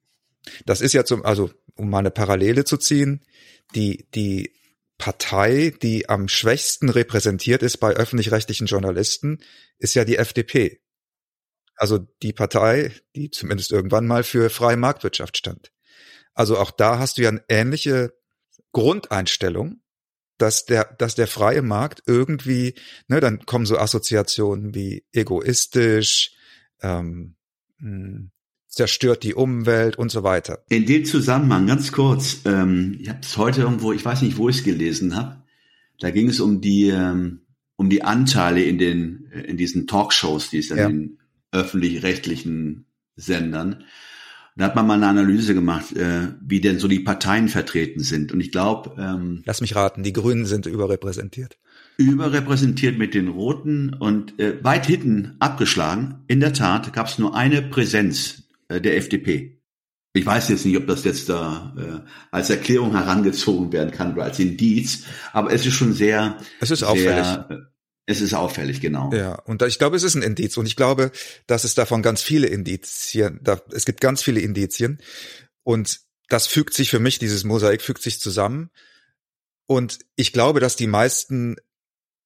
Das 0.65 0.81
ist 0.81 0.93
ja 0.93 1.05
zum, 1.05 1.23
also 1.23 1.51
um 1.75 1.89
mal 1.89 1.99
eine 1.99 2.11
Parallele 2.11 2.65
zu 2.65 2.77
ziehen, 2.77 3.23
die, 3.75 4.07
die 4.13 4.53
Partei, 4.97 5.73
die 5.81 6.09
am 6.09 6.27
schwächsten 6.27 6.89
repräsentiert 6.89 7.63
ist 7.63 7.77
bei 7.77 7.91
öffentlich-rechtlichen 7.91 8.67
Journalisten, 8.67 9.39
ist 9.77 9.95
ja 9.95 10.05
die 10.05 10.17
FDP. 10.17 10.81
Also 11.75 11.99
die 12.21 12.33
Partei, 12.33 12.91
die 13.15 13.31
zumindest 13.31 13.71
irgendwann 13.71 14.05
mal 14.05 14.23
für 14.23 14.49
freie 14.49 14.77
Marktwirtschaft 14.77 15.37
stand. 15.37 15.71
Also 16.33 16.57
auch 16.57 16.71
da 16.71 16.99
hast 16.99 17.17
du 17.17 17.23
ja 17.23 17.29
eine 17.29 17.43
ähnliche 17.49 18.13
Grundeinstellung, 18.71 19.81
dass 20.41 20.65
der, 20.65 20.95
dass 20.97 21.15
der 21.15 21.27
freie 21.27 21.61
Markt 21.61 22.03
irgendwie, 22.05 22.73
ne, 23.07 23.19
dann 23.19 23.45
kommen 23.45 23.65
so 23.65 23.77
Assoziationen 23.77 24.73
wie 24.73 25.03
egoistisch, 25.11 26.33
ähm, 26.81 27.35
hm, 27.79 28.31
zerstört 28.67 29.23
die 29.23 29.33
Umwelt 29.33 29.97
und 29.97 30.11
so 30.11 30.23
weiter. 30.23 30.63
In 30.69 30.85
dem 30.85 31.05
Zusammenhang 31.05 31.67
ganz 31.67 31.91
kurz, 31.91 32.39
ähm, 32.45 32.97
ich 32.99 33.09
habe 33.09 33.19
es 33.21 33.37
heute 33.37 33.61
irgendwo, 33.61 33.91
ich 33.91 34.03
weiß 34.03 34.21
nicht, 34.21 34.37
wo 34.37 34.49
ich 34.49 34.59
es 34.59 34.63
gelesen 34.63 35.15
habe. 35.15 35.43
Da 35.99 36.09
ging 36.09 36.29
es 36.29 36.39
um 36.39 36.61
die 36.61 36.87
ähm, 36.87 37.41
um 37.75 37.89
die 37.89 38.03
Anteile 38.03 38.63
in 38.63 38.77
den 38.77 39.25
in 39.45 39.57
diesen 39.57 39.87
Talkshows, 39.87 40.49
die 40.49 40.59
es 40.59 40.69
dann 40.69 40.77
ja. 40.77 40.87
in 40.87 41.17
öffentlich-rechtlichen 41.51 42.85
Sendern. 43.15 43.83
Da 44.57 44.65
hat 44.65 44.75
man 44.75 44.85
mal 44.85 44.95
eine 44.95 45.07
Analyse 45.07 45.53
gemacht, 45.53 45.95
äh, 45.95 46.27
wie 46.41 46.59
denn 46.59 46.77
so 46.77 46.87
die 46.87 46.99
Parteien 46.99 47.47
vertreten 47.47 48.01
sind. 48.01 48.33
Und 48.33 48.41
ich 48.41 48.51
glaube, 48.51 48.95
ähm, 48.99 49.43
lass 49.45 49.61
mich 49.61 49.75
raten, 49.75 50.03
die 50.03 50.13
Grünen 50.13 50.45
sind 50.45 50.65
überrepräsentiert. 50.65 51.57
Überrepräsentiert 51.97 52.97
mit 52.97 53.13
den 53.13 53.29
Roten 53.29 53.93
und 53.93 54.39
äh, 54.39 54.61
weit 54.63 54.85
hinten 54.85 55.35
abgeschlagen. 55.39 56.23
In 56.27 56.41
der 56.41 56.53
Tat 56.53 56.91
gab 56.91 57.07
es 57.07 57.17
nur 57.17 57.35
eine 57.35 57.61
Präsenz 57.61 58.43
äh, 58.67 58.81
der 58.81 58.97
FDP. 58.97 59.61
Ich 60.13 60.25
weiß 60.25 60.49
jetzt 60.49 60.65
nicht, 60.65 60.75
ob 60.75 60.87
das 60.87 61.05
jetzt 61.05 61.29
da 61.29 61.73
äh, 61.77 62.09
als 62.31 62.49
Erklärung 62.49 62.91
herangezogen 62.91 63.71
werden 63.71 63.91
kann 63.91 64.13
oder 64.13 64.25
als 64.25 64.39
Indiz, 64.39 65.05
aber 65.31 65.53
es 65.53 65.65
ist 65.65 65.73
schon 65.73 65.93
sehr. 65.93 66.37
Es 66.59 66.69
ist 66.69 66.83
auffällig. 66.83 67.25
Sehr, 67.25 67.47
äh, 67.49 67.70
es 68.11 68.21
ist 68.21 68.33
auffällig, 68.33 68.81
genau. 68.81 69.11
Ja, 69.13 69.35
und 69.35 69.61
ich 69.63 69.79
glaube, 69.79 69.95
es 69.95 70.03
ist 70.03 70.15
ein 70.15 70.21
Indiz. 70.21 70.57
Und 70.57 70.65
ich 70.65 70.75
glaube, 70.75 71.11
dass 71.47 71.63
es 71.63 71.75
davon 71.75 72.01
ganz 72.01 72.21
viele 72.21 72.47
Indizien, 72.47 73.39
da, 73.41 73.61
es 73.73 73.85
gibt 73.85 74.01
ganz 74.01 74.21
viele 74.21 74.41
Indizien. 74.41 75.01
Und 75.63 76.01
das 76.29 76.47
fügt 76.47 76.73
sich 76.73 76.89
für 76.89 76.99
mich, 76.99 77.19
dieses 77.19 77.43
Mosaik 77.43 77.81
fügt 77.81 78.01
sich 78.01 78.19
zusammen. 78.19 78.69
Und 79.67 79.99
ich 80.15 80.33
glaube, 80.33 80.59
dass 80.59 80.75
die 80.75 80.87
meisten 80.87 81.55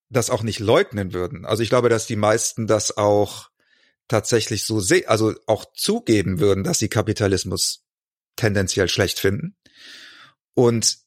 das 0.10 0.30
auch 0.30 0.44
nicht 0.44 0.60
leugnen 0.60 1.14
würden. 1.14 1.46
Also 1.46 1.64
ich 1.64 1.70
glaube, 1.70 1.90
dass 1.90 2.08
die 2.08 2.16
meisten 2.16 2.68
das 2.68 2.96
auch 2.96 3.50
tatsächlich 4.08 4.66
so 4.66 4.80
sehen, 4.80 5.08
also 5.08 5.34
auch 5.48 5.66
zugeben 5.74 6.40
würden, 6.40 6.64
dass 6.64 6.80
sie 6.80 6.90
Kapitalismus 6.90 7.84
tendenziell 8.36 8.88
schlecht 8.88 9.20
finden. 9.20 9.56
Und 10.54 11.05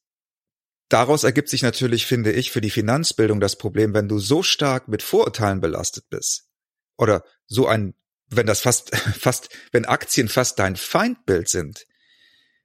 daraus 0.88 1.24
ergibt 1.24 1.48
sich 1.48 1.62
natürlich, 1.62 2.06
finde 2.06 2.32
ich, 2.32 2.50
für 2.50 2.60
die 2.60 2.70
Finanzbildung 2.70 3.40
das 3.40 3.56
Problem, 3.56 3.94
wenn 3.94 4.08
du 4.08 4.18
so 4.18 4.42
stark 4.42 4.88
mit 4.88 5.02
Vorurteilen 5.02 5.60
belastet 5.60 6.08
bist 6.08 6.48
oder 6.96 7.24
so 7.46 7.66
ein, 7.66 7.94
wenn 8.28 8.46
das 8.46 8.60
fast, 8.60 8.94
fast, 9.18 9.48
wenn 9.72 9.84
Aktien 9.84 10.28
fast 10.28 10.58
dein 10.58 10.76
Feindbild 10.76 11.48
sind, 11.48 11.86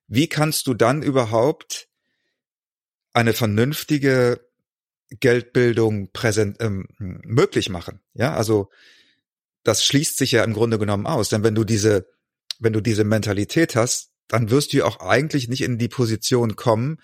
wie 0.07 0.27
kannst 0.27 0.67
du 0.67 0.73
dann 0.73 1.01
überhaupt 1.01 1.87
eine 3.13 3.33
vernünftige 3.33 4.45
Geldbildung 5.09 6.11
präsent, 6.11 6.57
ähm, 6.59 6.87
möglich 6.97 7.69
machen? 7.69 8.01
Ja, 8.13 8.33
also 8.33 8.69
das 9.63 9.85
schließt 9.85 10.17
sich 10.17 10.31
ja 10.31 10.43
im 10.43 10.53
Grunde 10.53 10.77
genommen 10.77 11.07
aus. 11.07 11.29
Denn 11.29 11.43
wenn 11.43 11.55
du 11.55 11.63
diese, 11.63 12.07
wenn 12.59 12.73
du 12.73 12.81
diese 12.81 13.03
Mentalität 13.03 13.75
hast, 13.75 14.11
dann 14.27 14.49
wirst 14.49 14.73
du 14.73 14.85
auch 14.85 14.99
eigentlich 14.99 15.47
nicht 15.47 15.61
in 15.61 15.77
die 15.77 15.87
Position 15.87 16.55
kommen, 16.55 16.99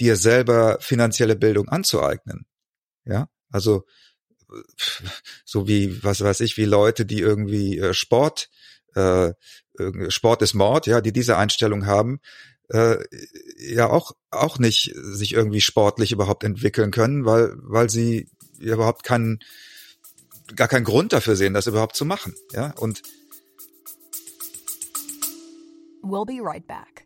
dir 0.00 0.16
selber 0.16 0.78
finanzielle 0.80 1.36
Bildung 1.36 1.68
anzueignen. 1.68 2.46
Ja, 3.04 3.28
also 3.50 3.84
so 5.44 5.66
wie 5.66 6.02
was 6.02 6.20
weiß 6.20 6.40
ich, 6.40 6.56
wie 6.56 6.64
Leute, 6.64 7.06
die 7.06 7.20
irgendwie 7.20 7.78
äh, 7.78 7.94
Sport, 7.94 8.48
äh, 8.94 9.32
Sport 10.08 10.42
ist 10.42 10.54
Mord, 10.54 10.86
ja, 10.86 11.00
die 11.00 11.12
diese 11.12 11.36
Einstellung 11.36 11.86
haben, 11.86 12.20
äh, 12.68 12.96
ja 13.58 13.90
auch 13.90 14.12
auch 14.30 14.58
nicht 14.58 14.92
sich 14.94 15.32
irgendwie 15.32 15.60
sportlich 15.60 16.12
überhaupt 16.12 16.44
entwickeln 16.44 16.90
können, 16.90 17.24
weil 17.24 17.54
weil 17.56 17.90
sie 17.90 18.28
überhaupt 18.58 19.02
keinen 19.02 19.40
gar 20.54 20.68
keinen 20.68 20.84
Grund 20.84 21.12
dafür 21.12 21.36
sehen, 21.36 21.54
das 21.54 21.66
überhaupt 21.66 21.96
zu 21.96 22.04
machen. 22.04 22.34
Ja, 22.52 22.72
und 22.78 23.02
We'll 26.02 26.24
be 26.24 26.40
right 26.40 26.64
back. 26.64 27.05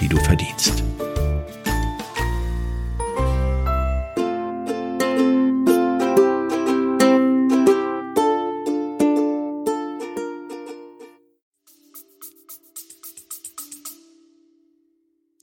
die 0.00 0.08
du 0.08 0.16
verdienst. 0.18 0.84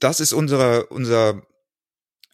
Das 0.00 0.20
ist 0.20 0.32
unser, 0.32 0.90
unser 0.92 1.42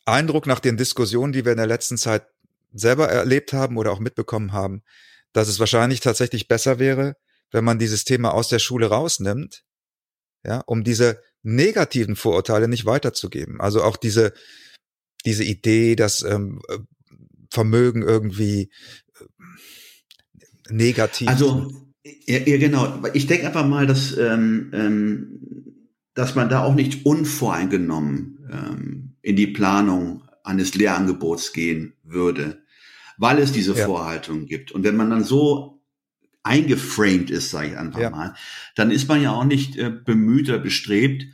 Eindruck 0.04 0.46
nach 0.46 0.60
den 0.60 0.76
Diskussionen, 0.76 1.32
die 1.32 1.44
wir 1.44 1.52
in 1.52 1.58
der 1.58 1.66
letzten 1.66 1.96
Zeit 1.96 2.26
selber 2.72 3.08
erlebt 3.08 3.52
haben 3.52 3.76
oder 3.76 3.92
auch 3.92 4.00
mitbekommen 4.00 4.52
haben, 4.52 4.82
dass 5.32 5.48
es 5.48 5.58
wahrscheinlich 5.58 6.00
tatsächlich 6.00 6.48
besser 6.48 6.78
wäre, 6.78 7.16
wenn 7.50 7.64
man 7.64 7.78
dieses 7.78 8.04
Thema 8.04 8.34
aus 8.34 8.48
der 8.48 8.58
Schule 8.58 8.88
rausnimmt, 8.88 9.64
ja, 10.44 10.62
um 10.66 10.84
diese 10.84 11.22
negativen 11.42 12.16
Vorurteile 12.16 12.68
nicht 12.68 12.86
weiterzugeben. 12.86 13.60
Also 13.60 13.82
auch 13.82 13.96
diese, 13.96 14.32
diese 15.24 15.44
Idee, 15.44 15.96
dass 15.96 16.22
ähm, 16.22 16.60
Vermögen 17.50 18.02
irgendwie 18.02 18.70
äh, 19.18 20.72
negativ. 20.72 21.28
Also, 21.28 21.70
ja, 22.04 22.38
ja 22.38 22.56
genau. 22.58 23.02
Ich 23.14 23.26
denke 23.26 23.46
einfach 23.46 23.66
mal, 23.66 23.86
dass, 23.86 24.16
ähm, 24.16 24.70
ähm, 24.72 25.40
dass 26.14 26.34
man 26.34 26.48
da 26.48 26.64
auch 26.64 26.74
nicht 26.74 27.06
unvoreingenommen 27.06 28.48
ähm, 28.50 29.16
in 29.22 29.36
die 29.36 29.48
Planung 29.48 30.22
eines 30.44 30.74
Lehrangebots 30.74 31.52
gehen 31.52 31.94
würde 32.02 32.62
weil 33.22 33.38
es 33.38 33.52
diese 33.52 33.76
ja. 33.76 33.86
Vorhaltung 33.86 34.46
gibt. 34.46 34.72
Und 34.72 34.82
wenn 34.82 34.96
man 34.96 35.10
dann 35.10 35.22
so 35.22 35.71
eingeframed 36.42 37.30
ist, 37.30 37.50
sage 37.50 37.68
ich 37.68 37.78
einfach 37.78 38.00
ja. 38.00 38.10
mal, 38.10 38.34
dann 38.74 38.90
ist 38.90 39.08
man 39.08 39.22
ja 39.22 39.32
auch 39.32 39.44
nicht 39.44 39.76
äh, 39.76 39.90
bemüht 39.90 40.48
oder 40.48 40.58
bestrebt, 40.58 41.26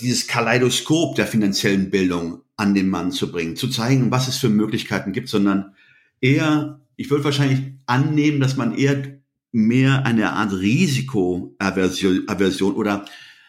dieses 0.00 0.26
Kaleidoskop 0.26 1.16
der 1.16 1.26
finanziellen 1.26 1.90
Bildung 1.90 2.40
an 2.56 2.74
den 2.74 2.88
Mann 2.88 3.12
zu 3.12 3.30
bringen, 3.30 3.56
zu 3.56 3.68
zeigen, 3.68 4.10
was 4.10 4.28
es 4.28 4.38
für 4.38 4.48
Möglichkeiten 4.48 5.12
gibt, 5.12 5.28
sondern 5.28 5.74
eher, 6.20 6.80
ich 6.96 7.10
würde 7.10 7.24
wahrscheinlich 7.24 7.60
annehmen, 7.84 8.40
dass 8.40 8.56
man 8.56 8.74
eher 8.74 9.18
mehr 9.52 10.06
eine 10.06 10.32
Art 10.32 10.52
Risikoaversion 10.52 12.74
oder 12.74 13.04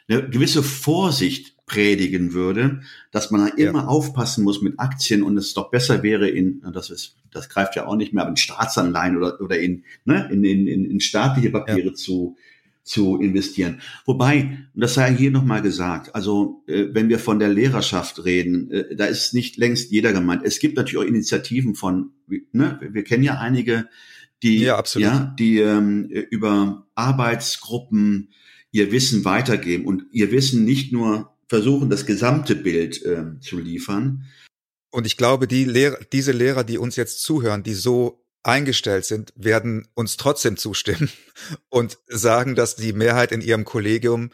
eine 0.07 0.29
gewisse 0.29 0.61
Vorsicht 0.63 1.56
predigen 1.67 2.33
würde, 2.33 2.79
dass 3.11 3.29
man 3.29 3.49
immer 3.49 3.81
ja. 3.81 3.87
aufpassen 3.87 4.43
muss 4.43 4.61
mit 4.61 4.79
Aktien 4.79 5.21
und 5.21 5.37
es 5.37 5.53
doch 5.53 5.69
besser 5.69 6.01
wäre 6.01 6.27
in, 6.27 6.63
das 6.73 6.89
ist, 6.89 7.17
das 7.31 7.49
greift 7.49 7.75
ja 7.75 7.85
auch 7.85 7.97
nicht 7.97 8.13
mehr, 8.13 8.23
aber 8.23 8.31
in 8.31 8.37
Staatsanleihen 8.37 9.17
oder, 9.17 9.39
oder 9.41 9.59
in, 9.59 9.83
ne, 10.05 10.29
in, 10.31 10.43
in, 10.45 10.85
in 10.85 10.99
staatliche 11.01 11.51
Papiere 11.51 11.89
ja. 11.89 11.93
zu, 11.93 12.37
zu 12.83 13.19
investieren. 13.19 13.81
Wobei, 14.05 14.59
und 14.73 14.81
das 14.81 14.93
sei 14.93 15.13
hier 15.13 15.29
nochmal 15.29 15.61
gesagt, 15.61 16.15
also 16.15 16.63
äh, 16.67 16.85
wenn 16.91 17.09
wir 17.09 17.19
von 17.19 17.37
der 17.37 17.49
Lehrerschaft 17.49 18.23
reden, 18.23 18.71
äh, 18.71 18.95
da 18.95 19.05
ist 19.05 19.33
nicht 19.33 19.57
längst 19.57 19.91
jeder 19.91 20.13
gemeint. 20.13 20.43
Es 20.45 20.59
gibt 20.59 20.77
natürlich 20.77 20.97
auch 21.05 21.09
Initiativen 21.09 21.75
von, 21.75 22.11
ne, 22.53 22.79
wir 22.81 23.03
kennen 23.03 23.23
ja 23.23 23.39
einige, 23.39 23.89
die, 24.41 24.59
ja, 24.59 24.77
absolut. 24.77 25.05
ja, 25.05 25.35
die 25.37 25.59
ähm, 25.59 26.05
über 26.05 26.87
Arbeitsgruppen 26.95 28.29
ihr 28.71 28.91
Wissen 28.93 29.25
weitergeben 29.25 29.85
und 29.85 30.05
ihr 30.11 30.31
Wissen 30.31 30.63
nicht 30.63 30.93
nur 30.93 31.33
versuchen, 31.47 31.89
das 31.89 32.05
gesamte 32.05 32.55
Bild 32.55 33.03
äh, 33.05 33.39
zu 33.39 33.59
liefern. 33.59 34.25
Und 34.89 35.05
ich 35.05 35.17
glaube, 35.17 35.47
die 35.47 35.65
Lehrer, 35.65 35.99
diese 36.11 36.31
Lehrer, 36.31 36.63
die 36.63 36.77
uns 36.77 36.95
jetzt 36.95 37.21
zuhören, 37.21 37.63
die 37.63 37.73
so 37.73 38.23
eingestellt 38.43 39.05
sind, 39.05 39.33
werden 39.35 39.87
uns 39.93 40.17
trotzdem 40.17 40.57
zustimmen 40.57 41.09
und 41.69 41.97
sagen, 42.07 42.55
dass 42.55 42.75
die 42.75 42.93
Mehrheit 42.93 43.31
in 43.31 43.41
ihrem 43.41 43.65
Kollegium 43.65 44.31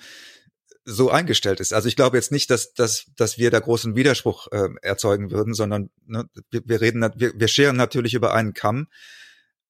so 0.85 1.09
eingestellt 1.09 1.59
ist. 1.59 1.73
Also 1.73 1.87
ich 1.87 1.95
glaube 1.95 2.17
jetzt 2.17 2.31
nicht, 2.31 2.49
dass, 2.49 2.73
dass, 2.73 3.05
dass 3.15 3.37
wir 3.37 3.51
da 3.51 3.59
großen 3.59 3.95
Widerspruch 3.95 4.47
äh, 4.51 4.69
erzeugen 4.81 5.31
würden, 5.31 5.53
sondern 5.53 5.89
ne, 6.05 6.25
wir, 6.51 6.61
wir 6.65 6.81
reden, 6.81 7.09
wir, 7.15 7.33
wir 7.35 7.47
scheren 7.47 7.77
natürlich 7.77 8.13
über 8.13 8.33
einen 8.33 8.53
Kamm 8.53 8.87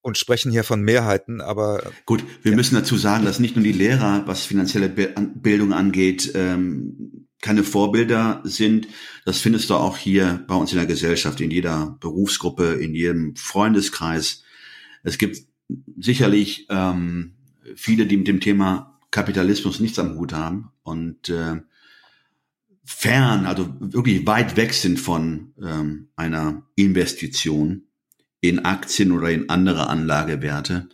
und 0.02 0.18
sprechen 0.18 0.52
hier 0.52 0.64
von 0.64 0.82
Mehrheiten, 0.82 1.40
aber 1.40 1.92
gut, 2.06 2.24
wir 2.42 2.52
ja. 2.52 2.56
müssen 2.58 2.76
dazu 2.76 2.98
sagen, 2.98 3.26
dass 3.26 3.40
nicht 3.40 3.56
nur 3.56 3.64
die 3.64 3.72
Lehrer, 3.72 4.24
was 4.26 4.46
finanzielle 4.46 4.90
Bildung 4.90 5.72
angeht, 5.72 6.32
ähm, 6.36 7.28
keine 7.44 7.64
Vorbilder 7.64 8.42
sind. 8.46 8.88
Das 9.26 9.40
findest 9.40 9.70
du 9.70 9.76
auch 9.76 9.98
hier 9.98 10.44
bei 10.48 10.56
uns 10.56 10.72
in 10.72 10.78
der 10.78 10.88
Gesellschaft, 10.88 11.42
in 11.42 11.52
jeder 11.52 11.98
Berufsgruppe, 12.00 12.74
in 12.76 12.96
jedem 12.96 13.36
Freundeskreis. 13.36 14.44
Es 15.04 15.18
gibt 15.18 15.38
sicherlich 15.98 16.68
ähm, 16.70 17.34
viele, 17.76 18.08
die 18.08 18.18
mit 18.18 18.28
dem 18.28 18.40
Thema 18.40 18.98
Kapitalismus 19.12 19.82
nichts 19.82 20.00
am 20.00 20.16
Hut 20.16 20.32
haben 20.32 20.72
und 20.84 21.30
äh, 21.30 21.62
fern, 22.86 23.46
also 23.46 23.70
wirklich 23.80 24.26
weit 24.26 24.56
weg 24.56 24.74
sind 24.74 25.00
von 25.00 25.54
ähm, 25.62 26.08
einer 26.16 26.64
Investition 26.76 27.84
in 28.40 28.64
Aktien 28.64 29.12
oder 29.12 29.30
in 29.30 29.50
andere 29.50 29.88
Anlagewerte. 29.88 30.88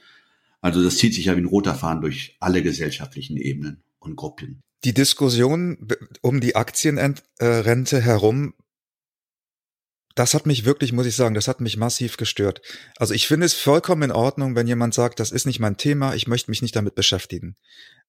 Also 0.61 0.83
das 0.83 0.97
zieht 0.97 1.13
sich 1.13 1.25
ja 1.25 1.35
wie 1.35 1.41
ein 1.41 1.45
roter 1.45 1.75
Faden 1.75 2.01
durch 2.01 2.37
alle 2.39 2.63
gesellschaftlichen 2.63 3.37
Ebenen 3.37 3.83
und 3.99 4.15
Gruppen. 4.15 4.63
Die 4.83 4.93
Diskussion 4.93 5.87
um 6.21 6.39
die 6.39 6.55
Aktienrente 6.55 8.01
herum, 8.01 8.53
das 10.15 10.33
hat 10.33 10.45
mich 10.45 10.65
wirklich, 10.65 10.91
muss 10.91 11.05
ich 11.05 11.15
sagen, 11.15 11.35
das 11.35 11.47
hat 11.47 11.61
mich 11.61 11.77
massiv 11.77 12.17
gestört. 12.17 12.61
Also 12.97 13.13
ich 13.13 13.27
finde 13.27 13.45
es 13.45 13.53
vollkommen 13.53 14.03
in 14.03 14.11
Ordnung, 14.11 14.55
wenn 14.55 14.67
jemand 14.67 14.93
sagt, 14.93 15.19
das 15.19 15.31
ist 15.31 15.45
nicht 15.45 15.59
mein 15.59 15.77
Thema, 15.77 16.13
ich 16.13 16.27
möchte 16.27 16.51
mich 16.51 16.61
nicht 16.61 16.75
damit 16.75 16.95
beschäftigen. 16.95 17.55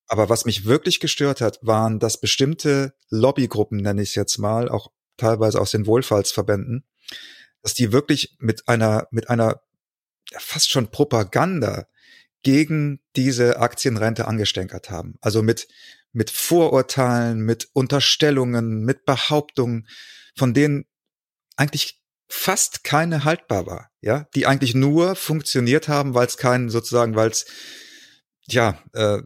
Aber 0.06 0.28
was 0.28 0.44
mich 0.44 0.64
wirklich 0.64 0.98
gestört 0.98 1.40
hat, 1.40 1.60
waren, 1.62 2.00
dass 2.00 2.20
bestimmte 2.20 2.94
Lobbygruppen, 3.10 3.78
nenne 3.78 4.02
ich 4.02 4.10
es 4.10 4.14
jetzt 4.16 4.38
mal, 4.38 4.68
auch 4.68 4.90
teilweise 5.16 5.60
aus 5.60 5.70
den 5.70 5.86
Wohlfahrtsverbänden, 5.86 6.84
dass 7.62 7.74
die 7.74 7.92
wirklich 7.92 8.36
mit 8.40 8.66
einer, 8.66 9.06
mit 9.10 9.30
einer 9.30 9.60
fast 10.36 10.70
schon 10.70 10.90
Propaganda 10.90 11.86
gegen 12.42 13.00
diese 13.16 13.60
Aktienrente 13.60 14.26
angestänkert 14.26 14.90
haben. 14.90 15.16
Also 15.20 15.42
mit, 15.42 15.68
mit 16.12 16.30
Vorurteilen, 16.30 17.40
mit 17.40 17.68
Unterstellungen, 17.72 18.84
mit 18.84 19.04
Behauptungen, 19.04 19.86
von 20.36 20.54
denen 20.54 20.86
eigentlich 21.56 22.00
fast 22.28 22.84
keine 22.84 23.24
haltbar 23.24 23.66
war, 23.66 23.90
ja, 24.00 24.26
die 24.34 24.46
eigentlich 24.46 24.74
nur 24.74 25.16
funktioniert 25.16 25.88
haben, 25.88 26.14
weil 26.14 26.26
es 26.26 26.36
keinen 26.36 26.70
sozusagen, 26.70 27.16
weil 27.16 27.30
es 27.30 27.46
ja 28.46 28.82
äh, 28.92 29.18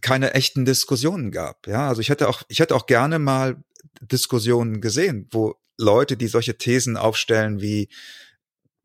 keine 0.00 0.34
echten 0.34 0.64
Diskussionen 0.64 1.30
gab, 1.30 1.66
ja. 1.66 1.88
Also 1.88 2.00
ich 2.00 2.10
hätte 2.10 2.28
auch, 2.28 2.42
ich 2.48 2.60
hätte 2.60 2.74
auch 2.74 2.86
gerne 2.86 3.18
mal 3.18 3.62
Diskussionen 4.00 4.80
gesehen, 4.80 5.28
wo 5.30 5.54
Leute, 5.78 6.16
die 6.16 6.28
solche 6.28 6.58
Thesen 6.58 6.96
aufstellen 6.96 7.60
wie 7.60 7.88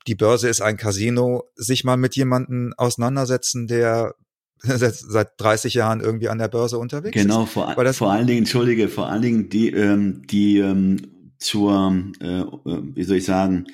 die 0.08 0.16
Börse 0.16 0.48
ist 0.50 0.62
ein 0.62 0.78
Casino, 0.78 1.44
sich 1.56 1.84
mal 1.84 1.98
mit 1.98 2.16
jemanden 2.16 2.74
auseinandersetzen, 2.74 3.68
der 3.68 4.16
seit 4.62 5.30
30 5.38 5.74
Jahren 5.74 6.02
irgendwie 6.02 6.30
an 6.30 6.38
der 6.38 6.48
Börse 6.48 6.78
unterwegs 6.78 7.14
genau, 7.14 7.44
ist. 7.44 7.54
Genau, 7.54 7.74
vor, 7.74 7.94
vor 7.94 8.12
allen 8.12 8.28
Dingen, 8.28 8.40
entschuldige, 8.40 8.88
vor 8.88 9.10
allen 9.10 9.22
Dingen 9.22 9.50
die, 9.50 9.70
ähm, 9.70 10.24
die 10.28 10.60
ähm, 10.60 10.98
zur, 11.38 12.04
äh, 12.22 12.42
äh, 12.42 12.48
wie 12.96 13.04
soll 13.04 13.18
ich 13.18 13.26
sagen, 13.26 13.66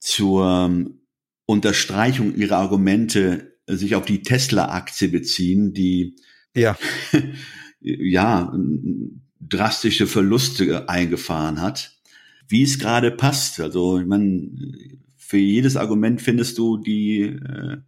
zur 0.00 0.46
ähm, 0.46 1.00
Unterstreichung 1.46 2.34
ihrer 2.34 2.56
Argumente 2.56 3.52
sich 3.66 3.94
auf 3.94 4.04
die 4.04 4.22
Tesla-Aktie 4.22 5.08
beziehen, 5.08 5.72
die 5.72 6.16
ja, 6.54 6.76
ja 7.80 8.52
drastische 9.40 10.06
Verluste 10.06 10.88
eingefahren 10.88 11.60
hat 11.60 11.92
wie 12.52 12.62
es 12.62 12.78
gerade 12.78 13.10
passt. 13.10 13.58
Also 13.60 13.98
ich 13.98 14.06
meine, 14.06 14.50
für 15.16 15.38
jedes 15.38 15.76
Argument 15.76 16.20
findest 16.20 16.58
du 16.58 16.76
die 16.76 17.22
äh, 17.22 17.78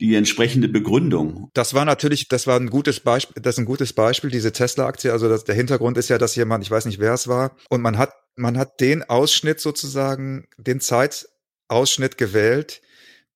die 0.00 0.14
entsprechende 0.14 0.68
Begründung. 0.68 1.50
Das 1.54 1.74
war 1.74 1.84
natürlich, 1.84 2.28
das 2.28 2.46
war 2.46 2.58
ein 2.58 2.70
gutes 2.70 3.00
Beispiel, 3.00 3.42
das 3.42 3.56
ist 3.56 3.58
ein 3.58 3.66
gutes 3.66 3.92
Beispiel, 3.92 4.30
diese 4.30 4.52
Tesla-Aktie. 4.52 5.12
Also 5.12 5.28
das, 5.28 5.44
der 5.44 5.54
Hintergrund 5.54 5.98
ist 5.98 6.08
ja, 6.08 6.18
dass 6.18 6.36
jemand, 6.36 6.64
ich 6.64 6.70
weiß 6.70 6.86
nicht, 6.86 6.98
wer 6.98 7.12
es 7.12 7.28
war, 7.28 7.56
und 7.68 7.82
man 7.82 7.98
hat, 7.98 8.14
man 8.36 8.56
hat 8.56 8.80
den 8.80 9.02
Ausschnitt 9.02 9.60
sozusagen, 9.60 10.46
den 10.56 10.80
Zeitausschnitt 10.80 12.16
gewählt, 12.16 12.80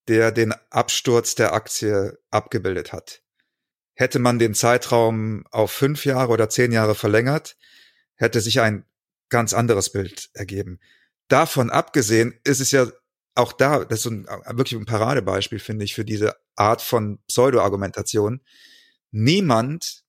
der 0.09 0.33
den 0.33 0.55
Absturz 0.71 1.35
der 1.35 1.53
Aktie 1.53 2.19
abgebildet 2.31 2.93
hat. 2.93 3.21
Hätte 3.95 4.19
man 4.19 4.39
den 4.39 4.55
Zeitraum 4.55 5.45
auf 5.51 5.71
fünf 5.71 6.05
Jahre 6.05 6.33
oder 6.33 6.49
zehn 6.49 6.73
Jahre 6.73 6.95
verlängert, 6.95 7.57
hätte 8.17 8.41
sich 8.41 8.61
ein 8.61 8.85
ganz 9.29 9.53
anderes 9.53 9.93
Bild 9.93 10.31
ergeben. 10.33 10.81
Davon 11.29 11.71
abgesehen 11.71 12.39
ist 12.45 12.61
es 12.61 12.71
ja 12.71 12.87
auch 13.35 13.53
da, 13.53 13.85
das 13.85 14.01
ist 14.01 14.03
so 14.05 14.11
ein, 14.11 14.27
wirklich 14.27 14.79
ein 14.79 14.87
Paradebeispiel, 14.87 15.59
finde 15.59 15.85
ich, 15.85 15.95
für 15.95 16.05
diese 16.05 16.37
Art 16.55 16.83
von 16.83 17.19
Pseudo-Argumentation. 17.27 18.41
Niemand, 19.11 20.05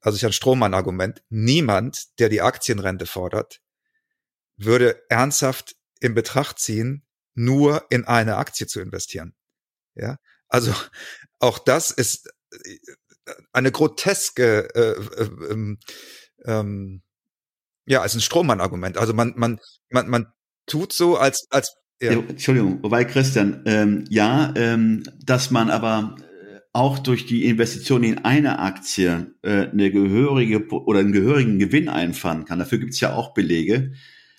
also 0.00 0.16
ich 0.16 0.24
ein 0.24 0.32
Strohmann-Argument, 0.32 1.22
niemand, 1.28 2.18
der 2.20 2.28
die 2.28 2.42
Aktienrente 2.42 3.06
fordert, 3.06 3.60
würde 4.56 5.02
ernsthaft 5.08 5.76
in 6.00 6.14
Betracht 6.14 6.58
ziehen, 6.58 7.04
nur 7.34 7.86
in 7.90 8.04
eine 8.04 8.36
Aktie 8.36 8.66
zu 8.66 8.80
investieren. 8.80 9.34
Ja, 9.94 10.18
also 10.48 10.72
auch 11.40 11.58
das 11.58 11.90
ist 11.90 12.32
äh, 12.52 12.78
eine 13.52 13.72
groteske 13.72 14.68
äh, 14.74 15.22
äh, 15.22 15.52
ähm, 15.52 15.78
ähm, 16.44 17.02
ja, 17.86 18.02
als 18.02 18.14
ein 18.14 18.20
Strohmann-Argument. 18.20 18.98
Also 18.98 19.14
man, 19.14 19.34
man, 19.36 19.60
man, 19.88 20.08
man 20.08 20.32
tut 20.66 20.92
so, 20.92 21.16
als, 21.16 21.46
als 21.50 21.74
ja. 22.00 22.12
Entschuldigung, 22.12 22.82
wobei 22.82 23.04
Christian, 23.04 23.62
ähm, 23.64 24.04
ja, 24.08 24.52
ähm, 24.56 25.02
dass 25.24 25.50
man 25.50 25.70
aber 25.70 26.16
äh, 26.18 26.60
auch 26.72 26.98
durch 26.98 27.26
die 27.26 27.46
Investition 27.46 28.04
in 28.04 28.18
eine 28.18 28.58
Aktie 28.58 29.34
äh, 29.42 29.68
eine 29.68 29.90
gehörige 29.90 30.68
oder 30.68 31.00
einen 31.00 31.12
gehörigen 31.12 31.58
Gewinn 31.58 31.88
einfahren 31.88 32.44
kann. 32.44 32.58
Dafür 32.58 32.78
gibt's 32.78 33.00
ja 33.00 33.14
auch 33.14 33.34
Belege. 33.34 33.92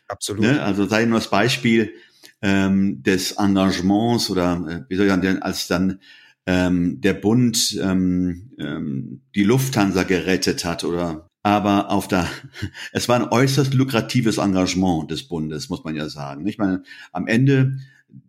Absolut. 0.08 0.42
Ne? 0.42 0.62
Also 0.62 0.86
sei 0.86 1.06
nur 1.06 1.20
das 1.20 1.30
Beispiel 1.30 1.94
ähm, 2.42 3.04
des 3.04 3.34
Engagements 3.34 4.30
oder 4.30 4.66
äh, 4.68 4.90
wie 4.90 4.96
soll 4.96 5.06
ich 5.06 5.12
sagen, 5.12 5.42
als 5.42 5.68
dann 5.68 6.00
ähm, 6.46 7.00
der 7.02 7.14
Bund 7.14 7.78
ähm, 7.82 8.52
ähm, 8.58 9.22
die 9.36 9.44
Lufthansa 9.44 10.04
gerettet 10.04 10.66
hat 10.66 10.84
oder 10.84 11.29
aber 11.44 11.92
auf 11.92 12.08
der, 12.08 12.28
es 12.92 13.10
war 13.10 13.16
ein 13.16 13.30
äußerst 13.30 13.74
lukratives 13.74 14.38
Engagement 14.38 15.10
des 15.12 15.28
Bundes, 15.28 15.70
muss 15.70 15.84
man 15.84 15.96
ja 15.96 16.10
sagen. 16.10 16.48
Ich 16.48 16.58
meine, 16.58 16.84
am 17.12 17.28
Ende 17.28 17.78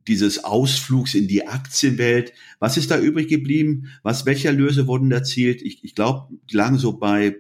dieses 0.07 0.45
Ausflugs 0.45 1.15
in 1.15 1.27
die 1.27 1.47
Aktienwelt, 1.47 2.33
was 2.59 2.77
ist 2.77 2.91
da 2.91 2.99
übrig 2.99 3.29
geblieben? 3.29 3.89
Was, 4.03 4.27
welche 4.27 4.49
Erlöse 4.49 4.87
wurden 4.87 5.11
erzielt? 5.11 5.63
Ich, 5.63 5.85
ich 5.85 5.95
glaube, 5.95 6.35
die 6.51 6.57
lagen 6.57 6.79
so 6.79 6.99
bei 6.99 7.37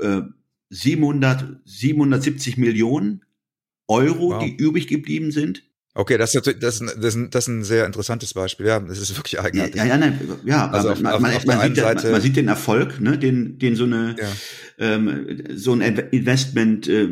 äh, 0.00 0.22
700, 0.68 1.60
770 1.64 2.56
Millionen 2.58 3.24
Euro, 3.88 4.30
wow. 4.30 4.44
die 4.44 4.54
übrig 4.54 4.86
geblieben 4.86 5.32
sind. 5.32 5.64
Okay, 5.92 6.18
das 6.18 6.34
ist, 6.34 6.46
das, 6.46 6.80
ist, 6.80 6.94
das, 6.98 7.14
ist, 7.16 7.34
das 7.34 7.44
ist 7.44 7.48
ein 7.48 7.64
sehr 7.64 7.84
interessantes 7.84 8.32
Beispiel. 8.32 8.66
Ja, 8.66 8.78
das 8.78 8.98
ist 8.98 9.16
wirklich 9.16 9.40
eigenartig. 9.40 9.74
Ja, 9.74 9.84
ja, 9.84 9.98
nein, 9.98 10.20
ja 10.44 10.70
also 10.70 10.90
auf, 10.90 11.00
man, 11.00 11.12
auf, 11.14 11.20
man, 11.20 11.34
auf 11.34 11.44
man, 11.44 11.60
sieht, 11.62 11.76
Seite, 11.76 12.10
man, 12.12 12.20
sieht, 12.20 12.36
den 12.36 12.46
Erfolg, 12.46 13.00
ne, 13.00 13.18
den, 13.18 13.58
den 13.58 13.74
so 13.74 13.84
eine 13.84 14.14
ja. 14.18 14.28
ähm, 14.78 15.42
so 15.54 15.72
ein 15.72 15.80
Investment 15.80 16.86
äh, 16.86 17.08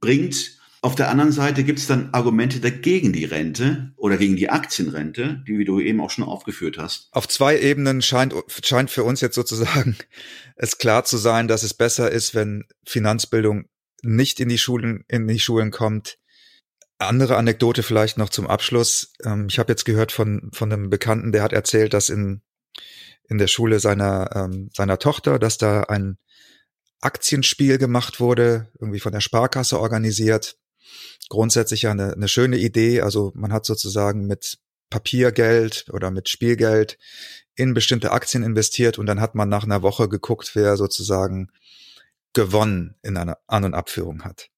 bringt. 0.00 0.58
Auf 0.82 0.94
der 0.94 1.10
anderen 1.10 1.30
Seite 1.30 1.62
gibt 1.62 1.78
es 1.78 1.86
dann 1.86 2.08
Argumente 2.12 2.58
dagegen 2.58 3.12
die 3.12 3.26
Rente 3.26 3.92
oder 3.96 4.16
gegen 4.16 4.34
die 4.34 4.48
Aktienrente, 4.48 5.44
die 5.46 5.58
wie 5.58 5.64
du 5.64 5.78
eben 5.78 6.00
auch 6.00 6.10
schon 6.10 6.24
aufgeführt 6.24 6.78
hast. 6.78 7.08
Auf 7.12 7.28
zwei 7.28 7.60
Ebenen 7.60 8.02
scheint, 8.02 8.34
scheint 8.64 8.90
für 8.90 9.04
uns 9.04 9.20
jetzt 9.20 9.34
sozusagen 9.34 9.96
es 10.56 10.78
klar 10.78 11.04
zu 11.04 11.18
sein, 11.18 11.46
dass 11.46 11.62
es 11.62 11.74
besser 11.74 12.10
ist, 12.10 12.34
wenn 12.34 12.64
Finanzbildung 12.84 13.66
nicht 14.02 14.40
in 14.40 14.48
die 14.48 14.58
Schulen 14.58 15.04
in 15.06 15.28
die 15.28 15.38
Schulen 15.38 15.70
kommt 15.70 16.16
andere 17.00 17.36
Anekdote 17.36 17.82
vielleicht 17.82 18.18
noch 18.18 18.28
zum 18.28 18.46
Abschluss. 18.46 19.12
Ähm, 19.24 19.46
ich 19.48 19.58
habe 19.58 19.72
jetzt 19.72 19.84
gehört 19.84 20.12
von, 20.12 20.50
von 20.52 20.72
einem 20.72 20.90
Bekannten, 20.90 21.32
der 21.32 21.42
hat 21.42 21.52
erzählt, 21.52 21.94
dass 21.94 22.08
in, 22.08 22.42
in 23.28 23.38
der 23.38 23.46
Schule 23.46 23.80
seiner, 23.80 24.30
ähm, 24.34 24.70
seiner 24.74 24.98
Tochter, 24.98 25.38
dass 25.38 25.58
da 25.58 25.82
ein 25.84 26.18
Aktienspiel 27.00 27.78
gemacht 27.78 28.20
wurde, 28.20 28.68
irgendwie 28.78 29.00
von 29.00 29.12
der 29.12 29.20
Sparkasse 29.20 29.80
organisiert. 29.80 30.58
Grundsätzlich 31.28 31.82
ja 31.82 31.92
eine, 31.92 32.12
eine 32.12 32.28
schöne 32.28 32.58
Idee. 32.58 33.00
Also 33.00 33.32
man 33.34 33.52
hat 33.52 33.64
sozusagen 33.64 34.26
mit 34.26 34.58
Papiergeld 34.90 35.86
oder 35.92 36.10
mit 36.10 36.28
Spielgeld 36.28 36.98
in 37.54 37.74
bestimmte 37.74 38.12
Aktien 38.12 38.42
investiert 38.42 38.98
und 38.98 39.06
dann 39.06 39.20
hat 39.20 39.34
man 39.34 39.48
nach 39.48 39.64
einer 39.64 39.82
Woche 39.82 40.08
geguckt, 40.08 40.50
wer 40.54 40.76
sozusagen 40.76 41.50
gewonnen 42.32 42.96
in 43.02 43.16
einer 43.16 43.38
An- 43.46 43.64
und 43.64 43.74
Abführung 43.74 44.24
hat. 44.24 44.50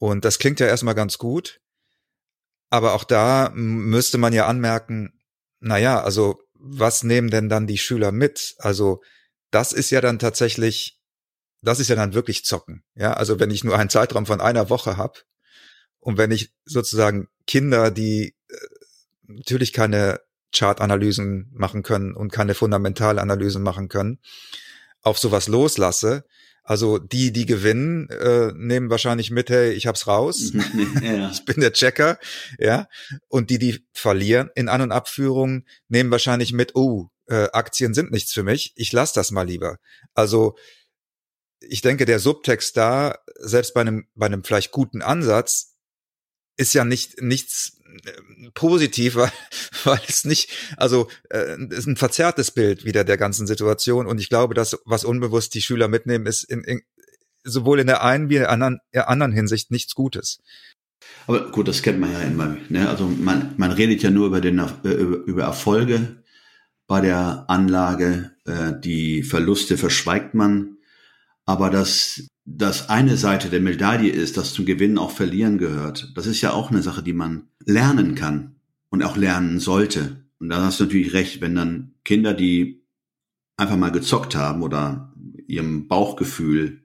Und 0.00 0.24
das 0.24 0.38
klingt 0.38 0.60
ja 0.60 0.66
erstmal 0.66 0.94
ganz 0.94 1.18
gut, 1.18 1.60
aber 2.70 2.94
auch 2.94 3.04
da 3.04 3.52
müsste 3.54 4.16
man 4.16 4.32
ja 4.32 4.46
anmerken, 4.46 5.12
na 5.60 5.76
ja, 5.76 6.02
also 6.02 6.40
was 6.54 7.02
nehmen 7.02 7.30
denn 7.30 7.50
dann 7.50 7.66
die 7.66 7.76
Schüler 7.76 8.10
mit? 8.10 8.54
Also 8.58 9.02
das 9.50 9.72
ist 9.72 9.90
ja 9.90 10.00
dann 10.00 10.18
tatsächlich, 10.18 10.98
das 11.60 11.80
ist 11.80 11.88
ja 11.88 11.96
dann 11.96 12.14
wirklich 12.14 12.46
zocken. 12.46 12.82
Ja, 12.94 13.12
also 13.12 13.38
wenn 13.40 13.50
ich 13.50 13.62
nur 13.62 13.76
einen 13.76 13.90
Zeitraum 13.90 14.24
von 14.24 14.40
einer 14.40 14.70
Woche 14.70 14.96
habe 14.96 15.18
und 15.98 16.16
wenn 16.16 16.30
ich 16.30 16.54
sozusagen 16.64 17.28
Kinder, 17.46 17.90
die 17.90 18.34
äh, 18.48 18.56
natürlich 19.26 19.74
keine 19.74 20.20
Chartanalysen 20.54 21.50
machen 21.52 21.82
können 21.82 22.16
und 22.16 22.32
keine 22.32 22.54
Fundamentalanalysen 22.54 23.62
machen 23.62 23.88
können, 23.88 24.18
auf 25.02 25.18
sowas 25.18 25.46
loslasse, 25.46 26.24
also 26.62 26.98
die, 26.98 27.32
die 27.32 27.46
gewinnen, 27.46 28.08
äh, 28.10 28.52
nehmen 28.54 28.90
wahrscheinlich 28.90 29.30
mit, 29.30 29.50
hey, 29.50 29.72
ich 29.72 29.86
hab's 29.86 30.06
raus, 30.06 30.52
ja. 31.02 31.30
ich 31.32 31.44
bin 31.44 31.60
der 31.60 31.72
Checker, 31.72 32.18
ja. 32.58 32.88
Und 33.28 33.50
die, 33.50 33.58
die 33.58 33.84
verlieren 33.92 34.50
in 34.54 34.68
An- 34.68 34.82
und 34.82 34.92
Abführung, 34.92 35.64
nehmen 35.88 36.10
wahrscheinlich 36.10 36.52
mit, 36.52 36.74
oh, 36.74 37.08
äh, 37.26 37.48
Aktien 37.52 37.94
sind 37.94 38.10
nichts 38.10 38.32
für 38.32 38.42
mich, 38.42 38.72
ich 38.76 38.92
lass 38.92 39.12
das 39.12 39.30
mal 39.30 39.46
lieber. 39.46 39.78
Also 40.14 40.56
ich 41.60 41.82
denke, 41.82 42.06
der 42.06 42.18
Subtext 42.18 42.76
da, 42.76 43.18
selbst 43.36 43.74
bei 43.74 43.82
einem, 43.82 44.06
bei 44.14 44.26
einem 44.26 44.44
vielleicht 44.44 44.70
guten 44.70 45.02
Ansatz, 45.02 45.76
ist 46.56 46.74
ja 46.74 46.84
nicht 46.84 47.22
nichts 47.22 47.79
positiv, 48.54 49.14
weil, 49.16 49.32
weil 49.84 50.00
es 50.08 50.24
nicht, 50.24 50.50
also 50.76 51.08
äh, 51.30 51.56
ist 51.70 51.86
ein 51.86 51.96
verzerrtes 51.96 52.50
Bild 52.50 52.84
wieder 52.84 53.04
der 53.04 53.16
ganzen 53.16 53.46
Situation. 53.46 54.06
Und 54.06 54.20
ich 54.20 54.28
glaube, 54.28 54.54
dass 54.54 54.78
was 54.84 55.04
unbewusst 55.04 55.54
die 55.54 55.62
Schüler 55.62 55.88
mitnehmen, 55.88 56.26
ist 56.26 56.44
in, 56.44 56.62
in, 56.64 56.82
sowohl 57.44 57.80
in 57.80 57.86
der 57.86 58.02
einen 58.02 58.28
wie 58.30 58.36
in 58.36 58.42
der 58.42 58.50
anderen, 58.50 58.80
der 58.94 59.08
anderen 59.08 59.32
Hinsicht 59.32 59.70
nichts 59.70 59.94
Gutes. 59.94 60.40
Aber 61.26 61.50
gut, 61.50 61.68
das 61.68 61.82
kennt 61.82 62.00
man 62.00 62.12
ja 62.12 62.20
immer. 62.20 62.56
Ne? 62.68 62.88
Also 62.88 63.06
man, 63.06 63.54
man 63.56 63.72
redet 63.72 64.02
ja 64.02 64.10
nur 64.10 64.26
über, 64.26 64.40
den, 64.40 64.58
äh, 64.58 64.88
über, 64.88 65.42
Erfolge 65.42 66.22
bei 66.86 67.00
der 67.00 67.44
Anlage. 67.48 68.32
Äh, 68.44 68.72
die 68.80 69.22
Verluste 69.22 69.76
verschweigt 69.76 70.34
man. 70.34 70.76
Aber 71.46 71.70
das 71.70 72.26
das 72.56 72.88
eine 72.88 73.16
Seite 73.16 73.48
der 73.48 73.60
Medaille 73.60 74.10
ist, 74.10 74.36
dass 74.36 74.52
zum 74.52 74.66
Gewinnen 74.66 74.98
auch 74.98 75.12
Verlieren 75.12 75.58
gehört. 75.58 76.12
Das 76.16 76.26
ist 76.26 76.40
ja 76.40 76.52
auch 76.52 76.70
eine 76.70 76.82
Sache, 76.82 77.02
die 77.02 77.12
man 77.12 77.48
lernen 77.64 78.14
kann 78.14 78.56
und 78.90 79.02
auch 79.02 79.16
lernen 79.16 79.60
sollte. 79.60 80.24
Und 80.38 80.48
da 80.48 80.62
hast 80.62 80.80
du 80.80 80.84
natürlich 80.84 81.12
recht, 81.12 81.40
wenn 81.40 81.54
dann 81.54 81.94
Kinder, 82.04 82.34
die 82.34 82.82
einfach 83.56 83.76
mal 83.76 83.92
gezockt 83.92 84.34
haben 84.34 84.62
oder 84.62 85.14
ihrem 85.46 85.86
Bauchgefühl 85.86 86.82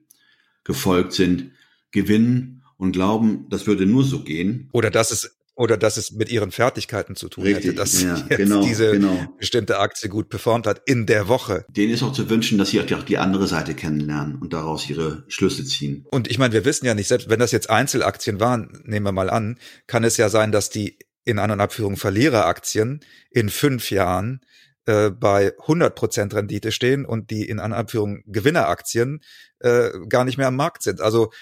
gefolgt 0.64 1.12
sind, 1.12 1.52
gewinnen 1.90 2.62
und 2.76 2.92
glauben, 2.92 3.46
das 3.48 3.66
würde 3.66 3.86
nur 3.86 4.04
so 4.04 4.22
gehen. 4.22 4.68
Oder 4.72 4.90
dass 4.90 5.10
es 5.10 5.35
oder 5.56 5.78
dass 5.78 5.96
es 5.96 6.12
mit 6.12 6.28
ihren 6.28 6.52
Fertigkeiten 6.52 7.16
zu 7.16 7.28
tun 7.28 7.44
Richtig, 7.44 7.64
hätte, 7.64 7.74
dass 7.74 8.02
ja, 8.02 8.16
jetzt 8.28 8.36
genau, 8.36 8.62
diese 8.62 8.92
genau. 8.92 9.34
bestimmte 9.38 9.78
Aktie 9.78 10.10
gut 10.10 10.28
performt 10.28 10.66
hat 10.66 10.82
in 10.84 11.06
der 11.06 11.28
Woche. 11.28 11.64
Denen 11.70 11.92
ist 11.92 12.02
auch 12.02 12.12
zu 12.12 12.28
wünschen, 12.28 12.58
dass 12.58 12.70
sie 12.70 12.80
auch 12.80 13.02
die 13.02 13.18
andere 13.18 13.46
Seite 13.46 13.74
kennenlernen 13.74 14.36
und 14.36 14.52
daraus 14.52 14.88
ihre 14.88 15.24
Schlüsse 15.28 15.64
ziehen. 15.64 16.04
Und 16.10 16.30
ich 16.30 16.38
meine, 16.38 16.52
wir 16.52 16.66
wissen 16.66 16.84
ja 16.84 16.94
nicht, 16.94 17.08
selbst 17.08 17.30
wenn 17.30 17.40
das 17.40 17.52
jetzt 17.52 17.70
Einzelaktien 17.70 18.38
waren, 18.38 18.82
nehmen 18.84 19.06
wir 19.06 19.12
mal 19.12 19.30
an, 19.30 19.58
kann 19.86 20.04
es 20.04 20.18
ja 20.18 20.28
sein, 20.28 20.52
dass 20.52 20.68
die 20.68 20.98
in 21.24 21.38
An- 21.38 21.50
und 21.50 21.60
Abführung 21.60 21.96
Verliereraktien 21.96 23.00
in 23.30 23.48
fünf 23.48 23.90
Jahren 23.90 24.42
äh, 24.84 25.10
bei 25.10 25.56
100% 25.56 26.34
Rendite 26.34 26.70
stehen 26.70 27.06
und 27.06 27.30
die 27.30 27.48
in 27.48 27.60
An- 27.60 27.72
und 27.72 27.78
Abführung 27.78 28.22
Gewinneraktien 28.26 29.22
äh, 29.60 29.88
gar 30.08 30.24
nicht 30.26 30.36
mehr 30.36 30.48
am 30.48 30.56
Markt 30.56 30.82
sind. 30.82 31.00
Also 31.00 31.32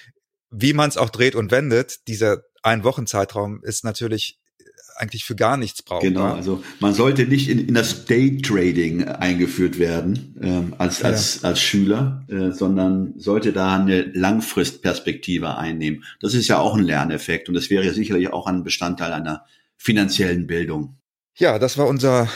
wie 0.51 0.73
man 0.73 0.89
es 0.89 0.97
auch 0.97 1.11
dreht 1.11 1.35
und 1.35 1.51
wendet, 1.51 2.07
dieser 2.07 2.45
ein 2.65 2.83
Wochenzeitraum 2.83 3.63
ist 3.63 3.85
natürlich 3.85 4.41
eigentlich 4.97 5.25
für 5.25 5.35
gar 5.35 5.57
nichts 5.57 5.83
brauchbar. 5.83 6.09
Genau, 6.09 6.35
also 6.35 6.63
man 6.81 6.95
sollte 6.95 7.27
nicht 7.27 7.49
in, 7.49 7.69
in 7.69 7.75
das 7.75 8.05
Day-Trading 8.05 9.05
eingeführt 9.05 9.79
werden 9.79 10.37
ähm, 10.41 10.75
als, 10.79 11.01
ja. 11.01 11.07
als, 11.07 11.43
als 11.45 11.61
Schüler, 11.61 12.25
äh, 12.29 12.53
sondern 12.53 13.13
sollte 13.19 13.53
da 13.53 13.77
eine 13.77 14.03
Langfristperspektive 14.03 15.59
einnehmen. 15.59 16.05
Das 16.21 16.35
ist 16.35 16.49
ja 16.49 16.59
auch 16.59 16.75
ein 16.75 16.85
Lerneffekt 16.85 17.49
und 17.49 17.55
das 17.55 17.71
wäre 17.71 17.93
sicherlich 17.93 18.33
auch 18.33 18.47
ein 18.47 18.63
Bestandteil 18.63 19.13
einer 19.13 19.45
finanziellen 19.77 20.47
Bildung. 20.47 20.97
Ja, 21.37 21.59
das 21.59 21.77
war 21.77 21.89
unser, 21.89 22.29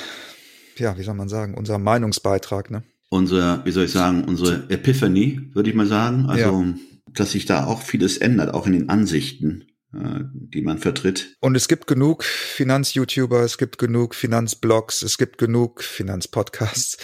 ja, 0.76 0.98
wie 0.98 1.04
soll 1.04 1.14
man 1.14 1.28
sagen, 1.28 1.54
unser 1.54 1.78
Meinungsbeitrag, 1.78 2.70
ne? 2.70 2.82
Unser, 3.08 3.64
wie 3.64 3.70
soll 3.70 3.84
ich 3.84 3.92
sagen, 3.92 4.24
unsere 4.24 4.68
Epiphany, 4.68 5.40
würde 5.54 5.70
ich 5.70 5.76
mal 5.76 5.86
sagen. 5.86 6.26
Also, 6.26 6.62
ja. 6.62 6.74
dass 7.14 7.32
sich 7.32 7.46
da 7.46 7.64
auch 7.64 7.80
vieles 7.80 8.18
ändert, 8.18 8.52
auch 8.52 8.66
in 8.66 8.72
den 8.72 8.88
Ansichten 8.90 9.62
äh, 9.62 9.77
die 9.90 10.60
man 10.60 10.78
vertritt. 10.78 11.36
Und 11.40 11.54
es 11.54 11.66
gibt 11.66 11.86
genug 11.86 12.22
Finanz-YouTuber, 12.22 13.40
es 13.40 13.56
gibt 13.56 13.78
genug 13.78 14.14
Finanzblogs, 14.14 15.02
es 15.02 15.16
gibt 15.16 15.38
genug 15.38 15.82
Finanzpodcasts, 15.82 16.98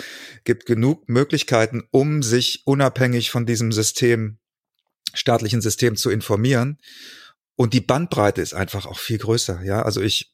gibt 0.44 0.66
genug 0.66 1.08
Möglichkeiten, 1.08 1.84
um 1.90 2.22
sich 2.22 2.62
unabhängig 2.66 3.30
von 3.30 3.46
diesem 3.46 3.72
System, 3.72 4.38
staatlichen 5.14 5.62
System 5.62 5.96
zu 5.96 6.10
informieren. 6.10 6.78
Und 7.56 7.72
die 7.72 7.80
Bandbreite 7.80 8.42
ist 8.42 8.52
einfach 8.52 8.84
auch 8.84 8.98
viel 8.98 9.18
größer. 9.18 9.62
Ja, 9.62 9.82
also 9.82 10.02
ich 10.02 10.33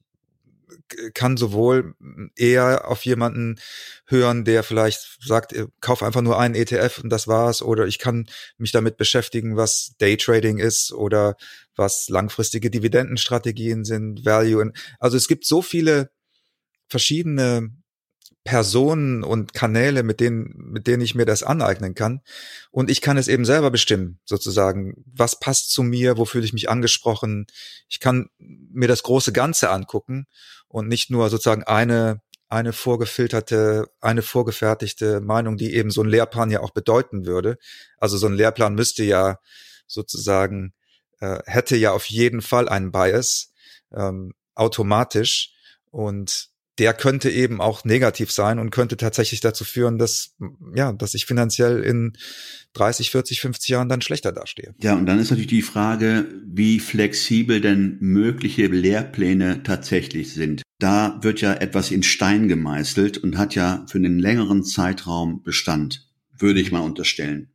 kann 1.15 1.37
sowohl 1.37 1.95
eher 2.37 2.89
auf 2.89 3.05
jemanden 3.05 3.59
hören, 4.07 4.45
der 4.45 4.63
vielleicht 4.63 5.19
sagt, 5.25 5.53
äh, 5.53 5.67
kauf 5.81 6.03
einfach 6.03 6.23
nur 6.23 6.39
einen 6.39 6.55
ETF 6.55 7.01
und 7.03 7.11
das 7.11 7.29
war's, 7.29 7.63
oder 7.63 7.87
ich 7.87 7.99
kann 7.99 8.29
mich 8.59 8.73
damit 8.73 8.97
beschäftigen, 8.97 9.57
was 9.57 9.95
Daytrading 9.99 10.59
ist 10.59 10.93
oder 10.93 11.37
was 11.77 12.09
langfristige 12.09 12.71
Dividendenstrategien 12.71 13.85
sind, 13.85 14.25
Value. 14.25 14.73
Also 14.99 15.17
es 15.17 15.29
gibt 15.29 15.45
so 15.47 15.63
viele 15.63 16.11
verschiedene 16.89 17.71
Personen 18.45 19.23
und 19.23 19.53
Kanäle, 19.53 20.03
mit 20.03 20.19
denen, 20.19 20.55
mit 20.57 20.87
denen 20.87 21.03
ich 21.03 21.15
mir 21.15 21.27
das 21.27 21.43
aneignen 21.43 21.95
kann. 21.95 22.23
Und 22.71 22.91
ich 22.91 23.03
kann 23.03 23.19
es 23.19 23.29
eben 23.29 23.45
selber 23.45 23.71
bestimmen, 23.71 24.19
sozusagen. 24.25 25.05
Was 25.07 25.39
passt 25.39 25.71
zu 25.71 25.83
mir? 25.83 26.17
Wo 26.17 26.25
fühle 26.25 26.47
ich 26.47 26.55
mich 26.55 26.71
angesprochen? 26.71 27.47
Ich 27.89 28.01
kann 28.01 28.31
mir 28.39 28.89
das 28.89 29.03
große 29.03 29.33
Ganze 29.33 29.71
angucken 29.71 30.27
und 30.71 30.89
nicht 30.89 31.11
nur 31.11 31.29
sozusagen 31.29 31.65
eine, 31.65 32.23
eine 32.49 32.73
vorgefilterte, 32.73 33.89
eine 34.01 34.23
vorgefertigte 34.23 35.21
Meinung, 35.21 35.57
die 35.57 35.75
eben 35.75 35.91
so 35.91 36.03
ein 36.03 36.09
Lehrplan 36.09 36.51
ja 36.51 36.61
auch 36.61 36.71
bedeuten 36.71 37.27
würde. 37.27 37.59
Also 37.99 38.17
so 38.17 38.29
ein 38.29 38.35
Lehrplan 38.35 38.75
müsste 38.75 39.03
ja 39.03 39.39
sozusagen, 39.89 40.73
äh, 41.19 41.41
hätte 41.45 41.77
ja 41.77 41.91
auf 41.93 42.07
jeden 42.07 42.41
Fall 42.41 42.69
einen 42.69 42.93
Bias, 42.93 43.53
ähm, 43.93 44.33
automatisch. 44.55 45.53
Und 45.91 46.50
der 46.81 46.95
könnte 46.95 47.29
eben 47.29 47.61
auch 47.61 47.85
negativ 47.85 48.33
sein 48.33 48.59
und 48.59 48.71
könnte 48.71 48.97
tatsächlich 48.97 49.41
dazu 49.41 49.65
führen, 49.65 49.99
dass, 49.99 50.35
ja, 50.75 50.93
dass 50.93 51.13
ich 51.13 51.27
finanziell 51.27 51.83
in 51.83 52.15
30, 52.73 53.11
40, 53.11 53.43
50 53.43 53.69
Jahren 53.69 53.91
dann 53.91 54.01
schlechter 54.01 54.33
dastehe. 54.33 54.75
Ja, 54.81 54.95
und 54.95 55.05
dann 55.05 55.19
ist 55.19 55.29
natürlich 55.29 55.49
die 55.49 55.61
Frage, 55.61 56.27
wie 56.47 56.81
flexibel 56.81 57.61
denn 57.61 57.99
mögliche 58.01 58.67
Lehrpläne 58.67 59.63
tatsächlich 59.63 60.33
sind. 60.33 60.63
Da 60.79 61.19
wird 61.21 61.43
ja 61.43 61.53
etwas 61.53 61.91
in 61.91 62.03
Stein 62.03 62.49
gemeißelt 62.49 63.19
und 63.19 63.37
hat 63.37 63.55
ja 63.55 63.85
für 63.87 63.99
einen 63.99 64.19
längeren 64.19 64.65
Zeitraum 64.65 65.43
Bestand, 65.43 66.09
würde 66.39 66.61
ich 66.61 66.73
mal 66.73 66.81
unterstellen. 66.81 67.51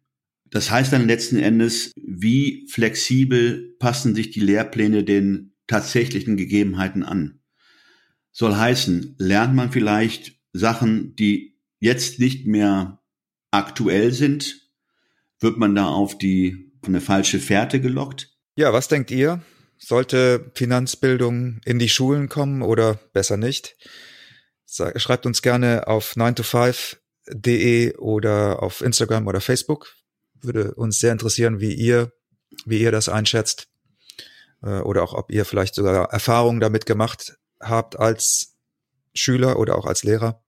Das 0.51 0.69
heißt 0.69 0.93
dann 0.93 1.07
letzten 1.07 1.37
Endes, 1.37 1.91
wie 1.95 2.67
flexibel 2.69 3.75
passen 3.79 4.13
sich 4.13 4.29
die 4.29 4.41
Lehrpläne 4.41 5.03
den 5.03 5.55
tatsächlichen 5.65 6.37
Gegebenheiten 6.37 7.01
an? 7.01 7.39
Soll 8.35 8.53
heißen, 8.53 9.15
lernt 9.17 9.55
man 9.55 9.71
vielleicht 9.71 10.33
Sachen, 10.51 11.15
die 11.15 11.57
jetzt 11.79 12.19
nicht 12.19 12.45
mehr 12.45 13.01
aktuell 13.49 14.11
sind, 14.11 14.69
wird 15.39 15.57
man 15.57 15.73
da 15.73 15.87
auf 15.87 16.17
die 16.17 16.73
auf 16.81 16.89
eine 16.89 16.99
falsche 16.99 17.39
Fährte 17.39 17.79
gelockt? 17.79 18.29
Ja, 18.57 18.73
was 18.73 18.89
denkt 18.89 19.09
ihr? 19.09 19.41
Sollte 19.77 20.51
Finanzbildung 20.53 21.61
in 21.63 21.79
die 21.79 21.87
Schulen 21.87 22.27
kommen 22.27 22.61
oder 22.61 22.95
besser 23.13 23.37
nicht? 23.37 23.77
Schreibt 24.67 25.25
uns 25.25 25.41
gerne 25.41 25.87
auf 25.87 26.15
9to5.de 26.17 27.95
oder 27.95 28.61
auf 28.61 28.81
Instagram 28.81 29.27
oder 29.27 29.39
Facebook. 29.39 29.95
Würde 30.41 30.73
uns 30.73 30.99
sehr 30.99 31.13
interessieren, 31.13 31.61
wie 31.61 31.73
ihr, 31.73 32.11
wie 32.65 32.81
ihr 32.81 32.91
das 32.91 33.07
einschätzt. 33.07 33.69
Äh, 34.61 34.79
oder 34.79 35.03
auch, 35.03 35.13
ob 35.13 35.31
ihr 35.31 35.45
vielleicht 35.45 35.75
sogar 35.75 36.11
Erfahrungen 36.11 36.59
damit 36.59 36.85
gemacht 36.85 37.37
habt 37.59 37.99
als 37.99 38.55
Schüler 39.13 39.57
oder 39.59 39.77
auch 39.77 39.85
als 39.85 40.03
Lehrer 40.03 40.43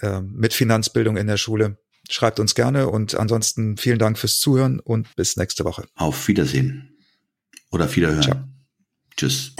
äh, 0.00 0.20
mit 0.20 0.52
Finanzbildung 0.52 1.16
in 1.16 1.26
der 1.26 1.36
Schule. 1.36 1.78
Schreibt 2.10 2.40
uns 2.40 2.54
gerne 2.54 2.88
und 2.88 3.14
ansonsten 3.14 3.76
vielen 3.76 3.98
Dank 3.98 4.18
fürs 4.18 4.38
Zuhören 4.38 4.80
und 4.80 5.14
bis 5.16 5.36
nächste 5.36 5.64
Woche. 5.64 5.86
Auf 5.94 6.28
Wiedersehen 6.28 6.96
oder 7.70 7.94
Wiederhören. 7.94 8.22
Ciao. 8.22 8.44
Tschüss. 9.16 9.54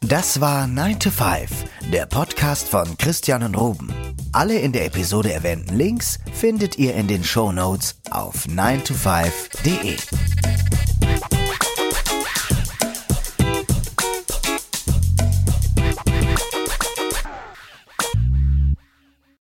Das 0.00 0.40
war 0.40 0.66
9 0.66 1.00
to 1.00 1.10
5, 1.10 1.50
der 1.92 2.06
Podcast 2.06 2.68
von 2.68 2.96
Christian 2.98 3.42
und 3.42 3.56
Ruben. 3.56 4.13
Alle 4.34 4.58
in 4.58 4.72
der 4.72 4.86
Episode 4.86 5.32
erwähnten 5.32 5.76
Links 5.76 6.18
findet 6.32 6.76
ihr 6.76 6.96
in 6.96 7.06
den 7.06 7.22
Show 7.22 7.52
Notes 7.52 8.00
auf 8.10 8.46
9to5.de. 8.46 9.96